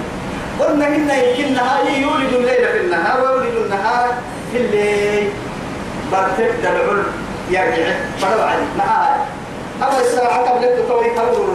[0.60, 4.08] قلنا إن يمكن هاي يولج الليل في النهار ويولج النهار
[4.52, 5.30] في الليل.
[6.12, 7.06] برتد العلم
[7.50, 7.94] يرجع.
[8.20, 9.16] فلو علي معاه
[9.82, 11.48] أول الساعة قبل التطوي كبر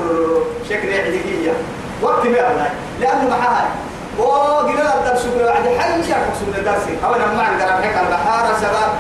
[0.69, 1.54] شكل إعلامية
[2.02, 2.69] وقت ما أولاي
[3.02, 3.67] لأنه معاه
[4.17, 6.86] وقلنا الدرس كله بعد حي شاف مقصود الدرس.
[7.06, 8.91] أو أنا ما عندنا هيك البحارة سبب.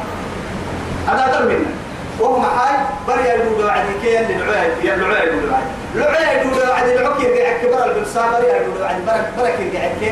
[1.07, 1.80] هذا در منا
[2.19, 5.63] وهو معاي بري يقول بعد كي العيد يا العيد يقول بعد.
[5.95, 10.11] العيد يقول بعد العك يرجع كبر البنسا بري يقول بعد برك برك يرجع كي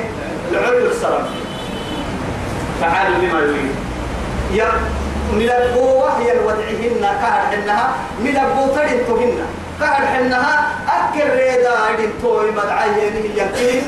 [0.51, 1.25] العيد السلام.
[2.81, 3.75] فعال لما يريد.
[4.53, 4.71] يا
[5.33, 7.89] من القوة هي الودعهن كهر حنها.
[8.19, 9.45] من القوة تهن.
[9.79, 13.81] كهر حنها أكل ريدا عدين توي مدعيه هي يمكن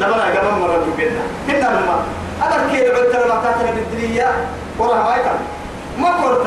[0.00, 2.02] لما قبل مرة تبينا هنا لما
[2.42, 4.28] أنا كيل عدت لما كاتنا بالدنيا.
[4.78, 5.38] ورا ما يتم
[5.98, 6.46] ما قلت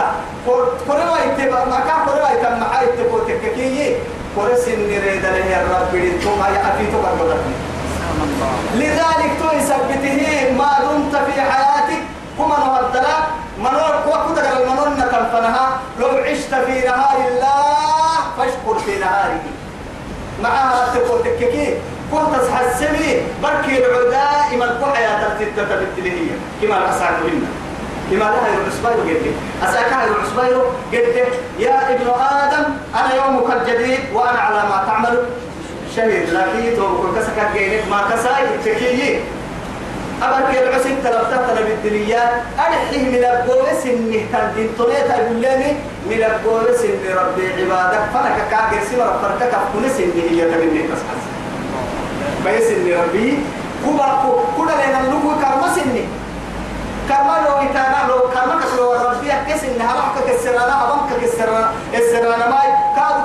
[8.75, 12.01] لذلك تو يثبته ما دمت في حياتك
[12.37, 13.17] كما نهدلا
[13.59, 19.39] منور وقت المنور نتنفنها لو عشت في نهار الله فاشكر في نهاره
[20.43, 21.73] معها تقول تككي
[22.11, 24.69] كنت تحسبي بركي العداء من
[25.57, 27.62] تبتلهية كما الأسعد منا
[28.11, 29.25] كما لها العصبير قد
[29.63, 30.61] أسأكها العصبير
[30.93, 31.17] قد
[31.59, 32.63] يا ابن آدم
[32.95, 35.17] أنا يومك الجديد وأنا على ما تعمل.
[35.95, 39.19] شهيد لكن تو كسكت ما كساي تكيي
[40.21, 42.23] أبرك العسل تلبتها بالدنيا
[42.59, 45.75] أرحيه من الجوس إنه تندين طريقة يقول لي
[46.09, 51.23] من الجوس إن ربي عبادك فأنا كاكر سمر فرتك كنس إنه هي تبني تسحس
[52.45, 53.37] بيس إن ربي
[53.85, 54.07] كوبا
[54.57, 56.03] كودا لنا اللغو كرمس إني.
[57.09, 62.69] كرما لو إتانا لو كرما كسلو ربي أكس إنها رحك كسرانا أبنك كسرانا السرانا ماي.
[62.95, 63.21] كادو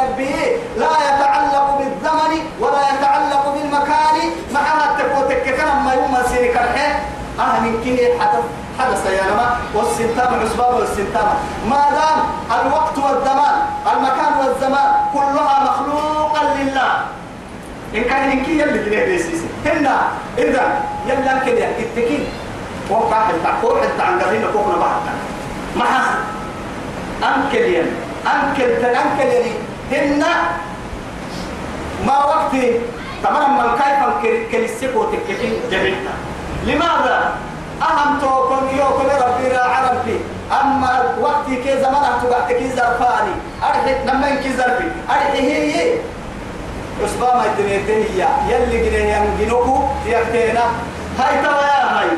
[0.00, 0.34] ربي
[0.76, 4.16] لا يتعلق بالزمن ولا يتعلق بالمكان.
[4.54, 6.92] معها تكوتك كلام ما يوم سيرك الحين
[7.40, 8.44] أه من كه حدث
[8.78, 11.28] حدث يا لما والسنتام عصباب والسنتام.
[11.70, 12.18] ما دام
[12.60, 13.56] الوقت والزمان
[13.92, 16.92] المكان والزمان كلها مخلوقا لله.
[17.94, 19.48] إن كان إن كي يلي جنيه بيسيسي.
[19.66, 19.96] هنا
[20.38, 20.64] إذا
[21.06, 22.24] يلا كده التكين
[22.90, 25.00] وقع حتى قول حتى عن قرينا كوكنا بعض
[25.76, 26.14] معها
[27.22, 27.90] أنكل يعني
[28.26, 29.52] أنكل تنكل يعني
[29.92, 30.24] هن
[32.06, 32.80] ما وقتي
[33.24, 33.70] تمام من
[34.22, 36.14] كيف كنسيكو تككين جميعنا
[36.66, 37.32] لماذا؟
[37.82, 40.20] أهم توكم يوكم ربي عربي
[40.52, 43.32] أما وقتي كي زمان أتوقعت كي زرفاني.
[43.62, 44.84] أرحي لما كي زرفي.
[45.10, 45.98] أرحي هي
[47.04, 48.28] أسبوع ما يتنيته هي.
[48.48, 49.82] يلي جنيه ينجنوكو.
[50.06, 50.64] يكتينا
[51.18, 52.08] هاي توا يا هاي.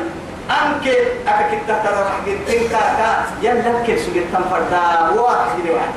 [0.49, 0.87] أنك
[1.27, 5.93] أكيد ترى راح جدين كاكا يلا كيف سجد تنفردا واحد جدي واحد.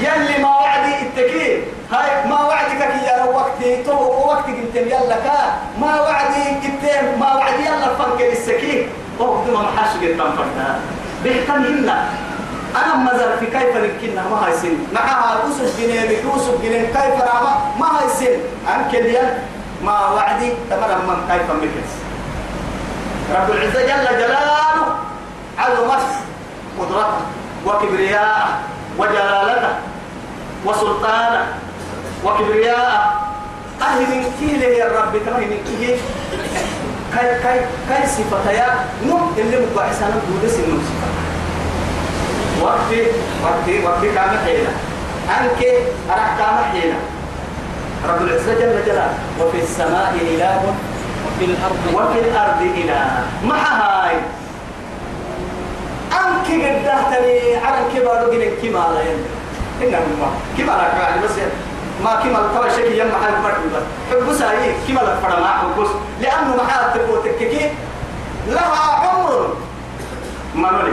[0.00, 1.62] يلي ما وعدي التكير
[1.92, 3.92] هاي ما وعدك يا وقتي تو
[4.26, 5.40] وقت قلت يلا كا.
[5.80, 6.84] ما وعدي قلت
[7.20, 8.88] ما وعدي يلا فنك السكين
[9.18, 10.80] وقت ما محاش قد تنفردا
[11.24, 12.04] بيحكم هنا
[12.76, 14.78] أنا مزر في كيف نكنا ما هاي سن.
[14.94, 18.36] معها أوسف جنيه بيوسف جنيه كيف رama ما هاي سن.
[18.68, 19.22] أنك
[19.84, 22.09] ما وعدي تمام من كيف مكس.
[23.34, 24.96] رب العزة جل جلاله
[25.58, 26.06] عظمت
[26.78, 27.20] قدرته
[27.66, 28.48] وكبرياءه
[28.98, 29.72] وجلالته
[30.64, 31.44] وسلطانه
[32.24, 33.20] وكبرياءه.
[33.82, 35.96] أهل من كيله يا رب كما من كيه؟
[37.14, 40.84] كاي كاي كاي صفة يا نم اللي مقع سنة بودس النم
[42.62, 42.90] وقت
[43.44, 44.72] وقت وقت كام حيلة.
[45.30, 45.60] أنك
[46.10, 46.98] أرح كام حيلة.
[48.08, 49.14] رب العزة جل جلاله.
[49.40, 50.74] وفي السماء إله
[51.26, 54.16] وفي الأرض وفي الأرض إله مع هاي
[56.12, 59.30] أنك قدرتني على كبار جنين كما لا يندر
[59.82, 61.30] إنما كما لا يعني بس
[62.04, 63.82] ما كما ترى شيء يم محل فرد بس.
[64.10, 65.86] حب ساي كما لا فرد ما حب
[66.20, 67.70] لأنه محل تبو تككي
[68.48, 69.56] لها عمر.
[70.54, 70.92] ما نولي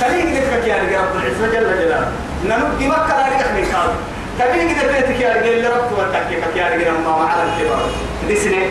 [0.00, 2.12] خليك دتك يا رب العزة جل جلاله.
[2.44, 3.94] ننقي مكة لا رجع من كذا
[4.38, 7.88] تبين كده بيتك يا رجال رب وتكك يا رجال ما على الكبار.
[8.28, 8.66] دي سنة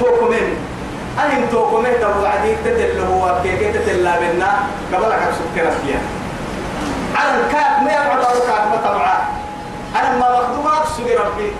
[0.00, 0.56] توكمين.
[1.18, 4.52] أهم توكمين تبو عديد تتل هو كيكي تتل بنا
[4.92, 6.00] قبل أن سكر فيها.
[7.16, 9.18] على الكاك ما يقعد على الكاك ما طبعا
[9.96, 11.52] أنا ما مخدومات سوي ربي.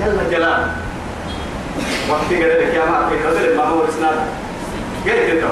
[0.00, 0.72] جل جلاله
[2.10, 4.18] وقت قال لك يا ما في رجل ما هو إسناد.
[5.06, 5.48] قال كده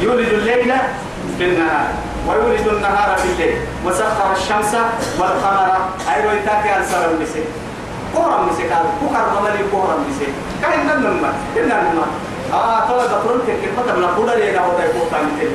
[0.00, 0.72] يولد الليل
[1.38, 1.86] في النهار.
[2.28, 3.56] ويولد النهار في الليل.
[3.84, 4.74] وسخر الشمس
[5.18, 5.76] والقمر.
[6.16, 7.44] أيضا يتاكي أنصر المسيح
[8.16, 11.24] كورم مسك هذا كوكر مملي كورم مسك كاين نم نم
[11.56, 12.02] إن نم
[12.54, 15.50] آه ترى دكتور كيف ما تبلا كودا لينا هو ده كوكر مثل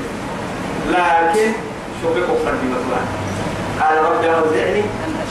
[0.91, 1.51] لكن
[2.01, 3.01] شو بكو فردي مثلا
[3.81, 4.83] قال رب أوزعني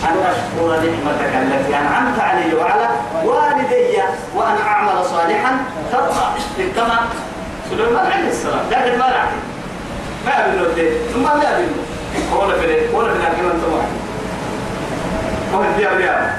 [0.04, 2.88] أن أشكر نعمتك التي أنعمت علي وعلى
[3.24, 3.96] والدي
[4.36, 5.56] وأن أعمل صالحا
[5.92, 6.70] ترضى.
[6.76, 6.98] كما
[7.70, 8.60] سليمان عليه السلام.
[8.70, 9.30] لكن ما نعرف
[10.26, 11.30] ما أبنه ده ثم ما
[12.32, 13.88] هو لا في هو لا في لكن أنت واحد
[15.54, 16.30] هو الديار ديار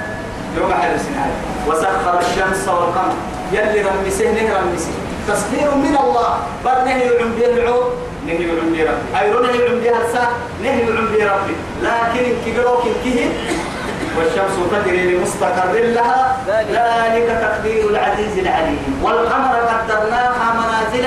[0.58, 1.26] يوم حد السنة
[1.68, 3.16] وسخر الشمس والقمر.
[3.52, 4.92] يلي رمسه نه رمسه.
[5.28, 6.32] تسخير من الله.
[6.66, 7.92] بل نهي عن به العود
[8.28, 9.08] نهي عن به ربي.
[9.20, 10.32] أي نهي عن به الساعة
[10.64, 11.56] نهي عن به ربي.
[11.84, 13.30] لكن كجروك كه
[14.18, 16.38] والشمس تجري لمستقر لها.
[16.48, 19.00] ذلك تقدير العزيز العليم.
[19.04, 21.06] والقمر قدرناها منازل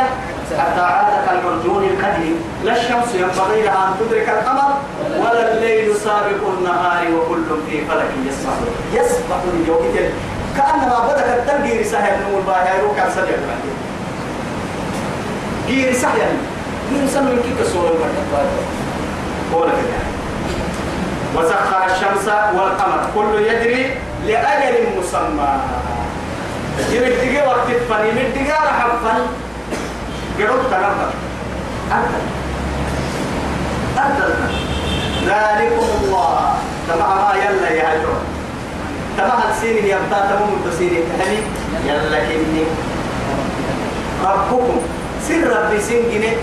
[0.58, 4.74] حتى عاد كالمرجون القديم لا الشمس ينبغي لها أن تدرك القمر
[5.20, 9.96] ولا الليل سابق النهار وكل في فلك يسبحون يسبح اليوم
[10.56, 13.28] كأنما بدك التلقي رسالة النمو الباهي يروك عن رسالة
[15.68, 16.32] جي رسالة
[16.90, 18.44] من كيف سورة المرة
[19.54, 19.74] هو لك
[21.36, 23.90] وسخر الشمس والقمر كل يجري
[24.26, 25.60] لأجل مسمى.
[26.90, 29.20] يمتقي وقت الفن يمتقي رح الفن
[30.38, 31.10] قرب تنظر
[31.92, 32.14] أنت
[33.98, 34.18] أنت
[35.26, 36.54] ذلكم الله.
[36.88, 38.16] تبع ما يلا يا هجر
[39.18, 41.38] تبع السين يبتا تمام التسين تهني.
[41.86, 42.64] يلا كني.
[44.24, 44.80] ربكم.
[45.28, 46.36] سر ربي سين جنيه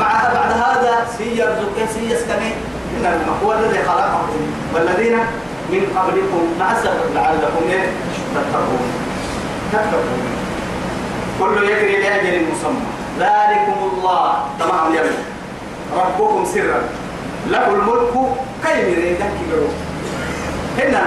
[0.00, 2.52] مع بعد هذا سيرزق سيسكني
[2.96, 3.04] إن
[3.44, 4.40] هو الذي خلقكم
[4.74, 5.16] والذين
[5.72, 6.72] من قبلكم مع
[7.14, 7.64] لعلكم
[8.34, 8.88] تتقون.
[9.72, 10.20] تتقون.
[11.40, 12.97] كل يجري لأجل مسمى.
[13.18, 14.32] ذلكم الله.
[14.60, 15.02] تمام يا
[15.96, 16.80] ربكم سرا.
[17.50, 18.14] له الملك
[18.64, 19.36] كي يريدك
[20.78, 21.02] هنا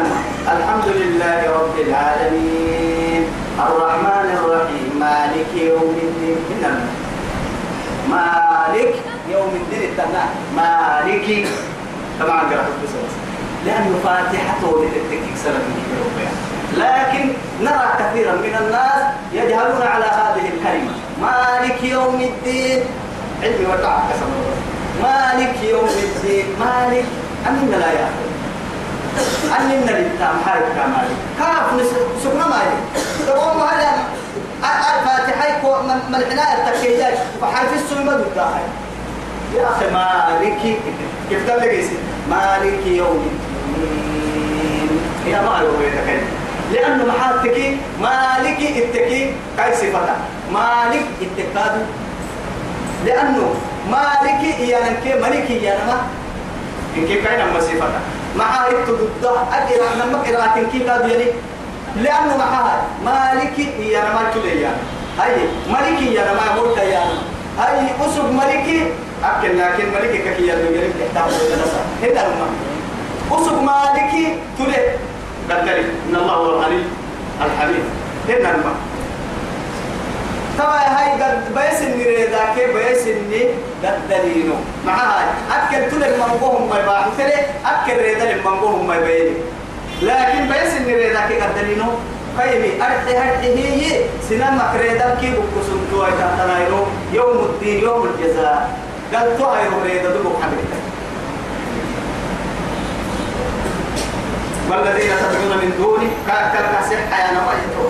[0.55, 3.23] الحمد لله رب العالمين.
[3.59, 4.89] الرحمن الرحيم.
[4.99, 6.37] مالك يوم الدين.
[6.51, 6.73] هنا
[8.09, 8.93] مالك
[9.31, 9.81] يوم الدين.
[9.89, 11.47] التنى مالك.
[12.19, 12.93] طبعا قرأت بس
[13.65, 15.63] لأنه فاتحته لتكتيك سنة
[16.77, 17.23] لكن
[17.61, 19.03] نرى كثيرا من الناس
[19.33, 20.93] يجهلون على هذه الكلمة.
[21.21, 22.83] مالك يوم الدين.
[23.43, 23.99] علمي وقع
[25.03, 26.45] مالك يوم الدين.
[26.59, 27.05] مالك.
[27.47, 28.31] أمنا لا يأخذ
[29.59, 31.67] أننا للتام حارب كمالك كاف
[32.23, 32.77] سكنا مالك.
[33.27, 33.89] تقوم هذا
[34.63, 38.67] الفاتحة من الحناية التكيجات فحرف السلمة بالداخل
[39.55, 40.77] يا أخي مالك.
[41.29, 41.83] كيف تلقى
[42.29, 43.29] مالك يوم
[43.77, 45.01] الدين.
[45.27, 45.81] يا ما يوم
[46.73, 47.57] لأنه محاتك
[48.01, 50.15] مالك التكي كاي صفتا
[50.53, 51.85] مالك التكاد
[53.05, 53.55] لأنه
[53.91, 55.97] مالك إيانا ملك إيانا
[56.97, 57.99] إن كي كاين أما صفتا
[58.37, 61.25] مع التضد أقرأ نما قراءة كي كاد يعني.
[61.95, 64.71] لأنه معها مالك إيانا ما تليا
[65.19, 65.35] هاي
[65.69, 67.17] ملك إيانا ما يقول إيانا
[67.59, 68.67] هاي أسب ملك.
[69.23, 72.57] أكل لكن ملك كي يلو يلو تحتاج إلى هذا المعنى
[73.31, 74.11] أسب مالك
[74.57, 75.10] تلي
[75.49, 76.83] قدري إن الله هو الغني
[77.45, 77.85] الحميد.
[78.29, 78.75] هنا الماء
[80.59, 83.43] طبعا هاي قد بيس النري ذاك بيس الني
[83.83, 84.53] قد دلينو
[84.85, 85.25] مع هاي.
[85.51, 87.33] أكل تل المنقوهم ما يباح تري
[87.65, 89.35] أكل ريدا المنقوهم ما يبين
[90.01, 91.85] لكن بيس النري ذاك قد دلينو
[92.39, 98.79] قيمي أرحي أرحي هي سينما كريدا كي بكسون تو أي تنايرو يوم الدين يوم الجزاء.
[99.13, 100.80] قال تو أيرو ريدا دبو حبيبي
[104.71, 107.85] والذين تدعون من دونه كاكل كسح يا نبيتو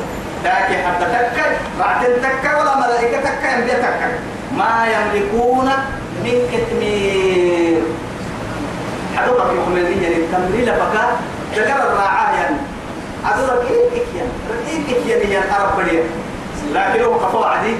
[0.45, 4.13] لكن حتى تكل بعد تكل ولا ملائكة تكل يمدي تكل
[4.57, 5.69] ما يملكون
[6.23, 7.82] من كتمير
[9.17, 11.05] حدوك يومين يعني التمريل بكا
[11.55, 12.55] ذكر الراعاة يعني.
[13.69, 14.29] إيه إكيان
[14.67, 16.03] إيه إكيان يعني أرب بديا
[16.73, 17.75] لكن هو قفوا عدي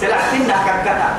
[0.00, 1.10] سلعتنا ككتا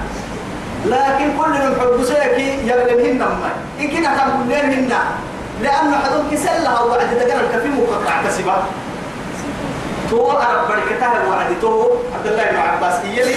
[0.85, 5.01] لكن كل من حب سيكي يغلبهن ما إن كنا تقولين هنا
[5.61, 8.53] لأنه حدوم كسلها وعد تقرا الكفي مقطع كسبة
[10.09, 11.83] تو أرب بركتها وعد تو
[12.15, 13.35] عبد الله بن عباس إيلي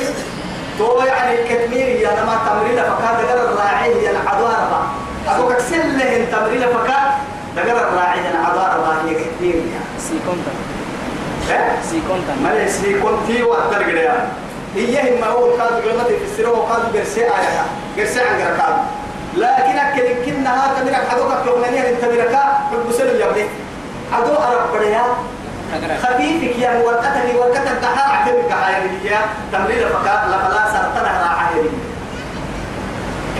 [0.78, 4.86] تو يعني كتمير يا نما تمرين فكاد تقرا الراعي يا العدوارة
[5.28, 7.10] أبو كسل له تمرين فكاد
[7.56, 9.80] تقرا الراعي يا العدوارة هي كتمير يا.
[9.98, 10.50] سيكونتا.
[11.50, 12.34] إيه؟ سيكونتا.
[12.42, 14.26] ما لسي كنتي وأترك لها
[14.76, 17.64] هي ما هو كاد قلنا في السر وكاد برسي آية.
[17.96, 18.76] برسي عن كاد
[19.36, 23.44] لكن أكل كنا هذا من حدوك يومني أنت مركا حب سلم يا ابني.
[24.12, 25.04] حدو أرب بديا
[26.02, 29.20] خفيفك يا ورقتك ورقتك دحار عتبك عايري يا
[29.52, 31.66] تمرير فكا لفلا سرطنا راعي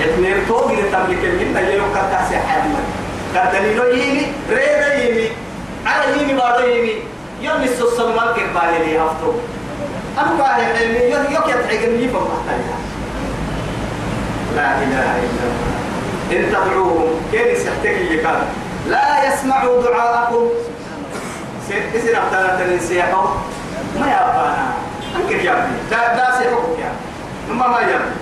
[0.04, 2.64] اثنين توقي تملك الهند يلو كتا سحاب
[3.34, 5.28] كتلينو يمي ريدا يمي
[5.86, 6.94] على يمي بارو يمي
[7.40, 9.32] يوم السوسن مالك بالي لي هفتو.
[10.18, 12.36] أنا قاعد علمي يوم يوم يتعجبني فما
[14.56, 15.83] لا إله إلا الله.
[16.32, 18.42] إن تدعوهم كيف سحتك يكاد
[18.88, 20.48] لا يسمعوا دعاءكم.
[21.68, 23.28] سير أبتنا تنسيحوا
[24.00, 24.66] ما يبانا
[25.16, 25.76] أنك يا أبني.
[25.90, 26.92] لا لا سيحوك يا
[27.50, 28.16] نما ما يبني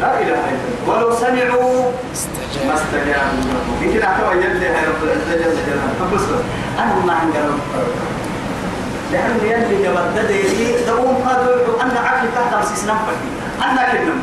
[0.00, 0.96] لا إله إلا الله.
[0.96, 1.92] ولو سمعوا
[2.66, 5.94] ما استجابوا لكم يمكن أحكوا يلي هاي رب العزة جل جلاله.
[6.00, 6.26] فبص
[6.78, 7.60] أنا ما عندي رب.
[9.12, 13.30] لأنه يلي جبدد يلي دوم قادوا أن عقل تحت سيسنم فكي
[13.68, 14.22] أنا كنم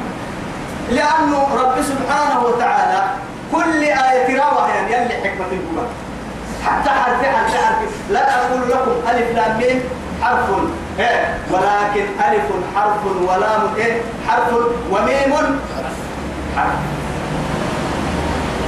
[0.90, 3.04] لأنه رب سبحانه وتعالى
[3.52, 5.88] كل آية رواه يعني يلي حكمة القرآن.
[6.66, 7.90] حتى حرف حرف حرف.
[8.10, 9.84] لا أقول لكم ألف لام ميم
[10.22, 10.50] حرف.
[11.00, 11.38] إيه.
[11.52, 14.02] ولكن ألف حرف ولام إيه.
[14.28, 14.54] حرف
[14.92, 15.60] وميم
[16.58, 16.74] حرف.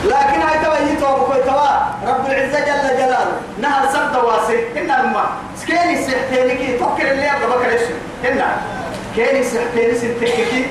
[0.05, 1.69] لكن هاي تبا يتوب توا
[2.07, 4.53] رب العزة جل جلاله نهر سبت واسع.
[4.77, 7.81] إن الماء سكيني سحتيني كي تفكر اللي أبدا بكر إيش
[9.15, 10.65] كيني سحتيني سنتككي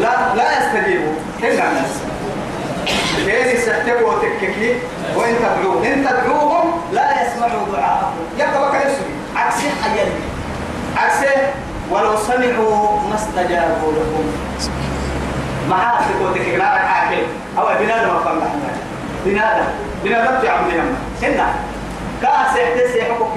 [0.00, 1.12] لا لا يستجيبوا.
[1.42, 1.92] إلا الناس.
[3.26, 4.74] كيني سحتكوا وتككي
[5.16, 5.84] وإن تدعوهم.
[5.84, 8.24] إن تدعوهم لا يسمعوا دعاءكم.
[8.38, 8.96] يبقى بكر إيش
[9.36, 10.12] عكسي حيالي
[10.96, 11.34] عكسي
[11.90, 14.24] ولو سمعوا ما استجابوا لكم.
[15.70, 17.22] معاه تقول تكلا لك عاكل
[17.58, 18.72] أو بنادم أفهم لحنا
[19.24, 19.68] بنادم.
[20.04, 21.46] بنادم تعمل لهم هنا
[22.22, 23.34] كاس يحتسي حقوق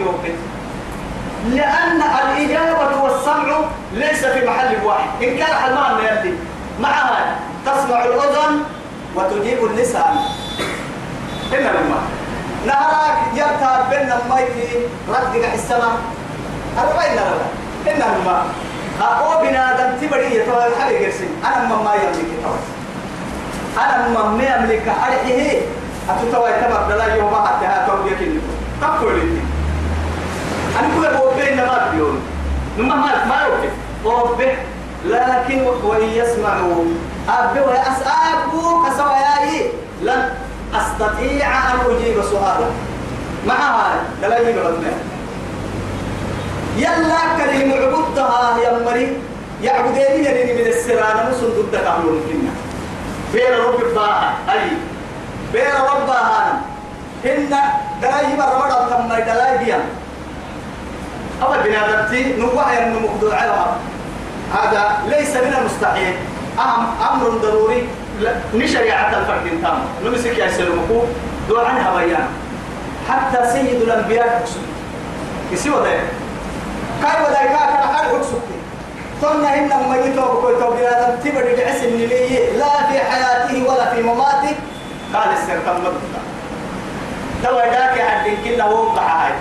[1.51, 3.57] لأن الإجابة والسمع
[3.93, 5.23] ليس في محل واحد.
[5.23, 6.33] إن كان حلمان يلي
[6.79, 7.35] معها
[7.65, 8.63] تسمع الأذن
[9.15, 10.15] وتجيب اللسان.
[11.51, 11.99] هنا لما
[12.67, 15.95] نهارك يرتاب بين الميت ردك السماء.
[16.77, 17.45] هذا بين لنا
[17.85, 18.43] هنا لما
[19.01, 21.27] أقوى بنادم تبري يتوى الحالي قرسي.
[21.45, 22.57] أنا ما ما يملك توى
[23.77, 25.61] أنا ما ما يملك أرحيه
[26.09, 28.41] أتتوى يتبع دلا يوم حتى هاتوا يكين
[28.81, 29.52] تقول لي.
[30.79, 32.19] أنا كل بوبين ما بيون
[32.77, 33.69] نما ما ما يوكي
[34.03, 34.55] بوبين
[35.05, 36.85] لكن وإن يسمعوا
[37.29, 39.69] أبي ويسأبوا كسواياي
[40.01, 40.29] لن
[40.75, 42.67] أستطيع أن أجيب سؤالا
[43.47, 44.91] معها لا يجيب غدنا
[46.77, 49.17] يلا كريم عبدتها يا مري
[49.63, 52.51] يعبدين يلي من السرانة مسن ضد قبلون فينا.
[53.33, 54.69] بير رب باها أي.
[55.53, 56.61] بير رب باها
[57.25, 57.49] هن
[58.01, 59.73] دلاي برا تم دلاي
[61.43, 63.75] أول بنادرتي نوع ينمو على
[64.53, 66.15] هذا ليس من المستحيل.
[66.59, 67.87] أهم أمر ضروري.
[68.53, 69.79] نشريعة الفرد تام.
[70.05, 71.03] نمسك يا سلمكو
[71.49, 72.27] دو عنها بيان.
[73.09, 74.45] حتى سيد الأنبياء
[75.51, 76.07] يسوى ذلك
[77.01, 78.47] كاي وذلك كان حال حكسك
[79.21, 84.55] ثم إن ميتوا بكل توبيرا تبدي بعس النبي لا في حياته ولا في مماته.
[85.13, 85.83] قال السر تم
[87.43, 89.33] توا داك حد كنا هو هاي.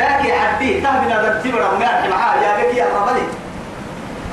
[0.00, 3.22] داك حدي تهبنا ذنتبرا وما معاه يا بك يا ربلي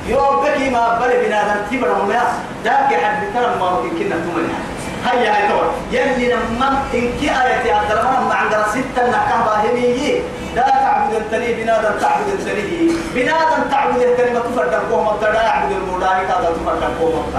[0.07, 2.21] يوم بكي ما بلي بنا ذنتبرا وما
[2.63, 4.59] داك حد ترى ما ممكن كنا تمنها
[5.05, 10.19] هيا هاي توا يلي لما إنك آية عبد الرحمن مع عند ستة نكهبا همية
[10.55, 12.91] لا تعبد التني بنادم تعبد التني.
[13.15, 17.33] بنادم تعبد التني ما تفرد القوم لا يعبد المولاي هذا تفرد القوم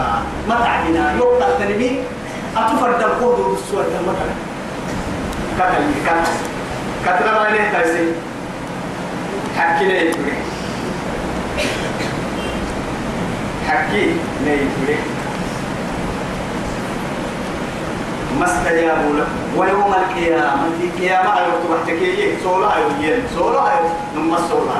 [0.48, 2.00] ما تعبنا يوم التنمي
[2.56, 4.34] أتفرد القوم دول السوء المكان
[5.58, 6.57] كتل
[7.08, 8.12] كتل ما يلين تايسي
[9.58, 10.12] حكي لي
[13.68, 14.56] حكي لي
[18.40, 23.80] ما استجابوا له ويوم القيامة في قيامة يوم تحتكي سولا يوين سولا
[24.16, 24.78] نم سولا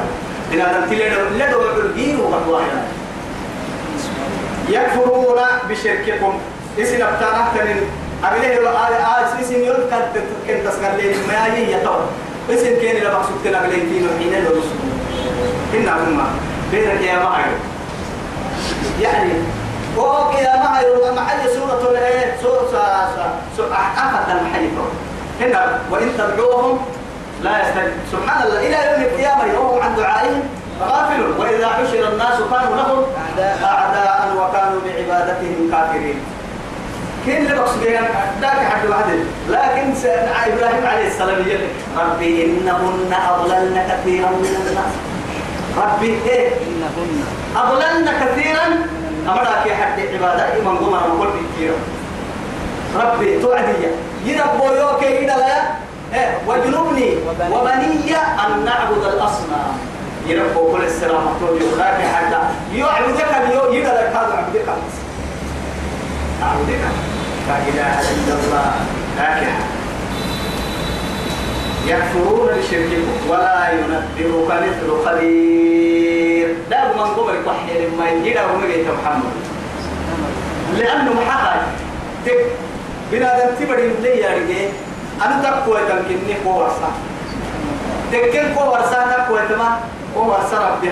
[0.53, 1.11] إن هذا تلي
[1.45, 2.61] لدو بالدين وقتوا
[4.69, 6.33] يكفرون بشرككم.
[6.79, 7.49] إسن أبتانا
[8.25, 12.07] أبليه لو آل آل إسن يرد كنت كنت تسكر لي ما يجي يتوه
[12.51, 14.79] إسن كين لما سكت أبليه دين حين لو رسول
[15.75, 16.21] إن هم.
[16.73, 17.29] بين القيامة.
[19.01, 19.33] يعني
[19.97, 22.69] وقيا ما يروى محل سورة الايه سورة
[23.57, 24.69] سورة أحد المحل
[25.41, 26.79] هنا وإن تدعوهم
[27.43, 27.93] لا يستجيب.
[28.13, 30.43] سبحان الله إلى يوم القيامة يوم عن دعائهم
[30.81, 33.03] غافل وإذا حشر الناس كانوا لهم
[33.65, 36.21] أعداء وكانوا بعبادتهم كافرين.
[37.29, 37.83] كين اللي بقصد
[38.41, 39.05] ذاك حد واحد
[39.49, 39.93] لكن
[40.47, 41.69] إبراهيم عليه السلام يقول
[41.99, 44.93] ربي إنهن أضللن كثيرا من الناس.
[45.77, 47.25] ربي إيه؟ إنهن.
[47.57, 48.67] أضللن كثيرا.
[49.29, 50.55] أمرا كي حد عبادة.
[50.55, 51.73] إيمان قمر وكل كثير
[52.97, 53.87] ربي توعدي.
[54.25, 55.63] يربو يوكي إلى لا
[56.15, 57.17] إيه؟ وجنوبني
[57.53, 58.17] وبني.
[58.47, 59.73] أن نعبد الأصنام.
[60.27, 62.39] يربو كل السلام مطلوب يخاك حتى
[62.75, 64.69] يعبدك اليوم يدى لك هذا عبدك
[66.43, 66.81] أعبدك.
[67.49, 68.71] لا إله إلا الله.
[69.19, 69.57] هكذا
[71.87, 76.49] يكفرون بشرككم ولا ينبئك مثل خبير.
[76.71, 79.33] ده من قبل كحيل ما يجينا ومجيت محمد.
[80.79, 81.63] لأنه محقق
[82.27, 82.45] تك
[83.13, 84.71] بنا تبدي لي يا رجال
[85.25, 86.95] أنا تقوى تمكنني قوة صح
[88.13, 89.81] تكن قوة صح تقوى تما
[90.15, 90.91] قوة صح ربي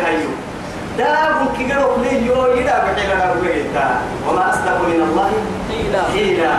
[1.01, 5.31] ممكن يروح لي يو يدا بحيلنا ومجيتا وما أصدق من الله.
[5.71, 6.53] قيل إلا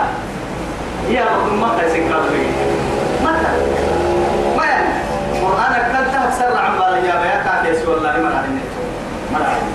[1.10, 2.46] يا رب ما تسكر لي
[3.24, 3.52] متى
[4.58, 4.84] وين؟
[5.42, 8.62] قرآن كنت أكثر عن بالي يا بيا كاتيس والله ما رأيني
[9.32, 9.72] ما رأيني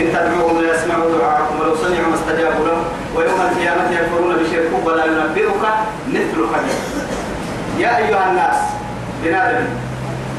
[0.00, 2.84] إن تدعوهم لا يسمعوا دعاءكم ولو سمعوا ما استجابوا لهم
[3.16, 5.64] ويوم القيامة يكفرون بشرككم ولا ينبئك
[6.08, 6.78] مثل خبير
[7.78, 8.56] يا أيها الناس
[9.24, 9.66] بنادم.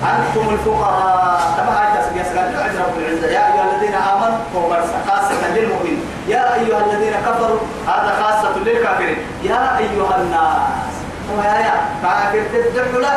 [0.03, 5.47] أنتم الفقراء تبع آية تسبيح سجاد يعز رب العزة يا أيها الذين آمنوا وبرسا خاصة
[5.55, 6.01] للمؤمنين.
[6.27, 9.17] يا أيها الذين كفروا هذا خاصة للكافرين.
[9.43, 10.93] يا أيها الناس
[11.37, 11.73] ويا يا
[12.03, 13.11] كافر تدعو لا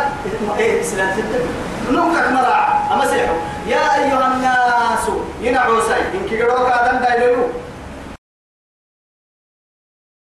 [0.59, 1.47] إيه إسلام تدعو.
[1.91, 3.35] نمكك مرع أما سيحو
[3.66, 5.07] يا أيها الناس
[5.41, 5.95] ينعو سي.
[6.14, 7.43] إنك قدوك آدم دايلو.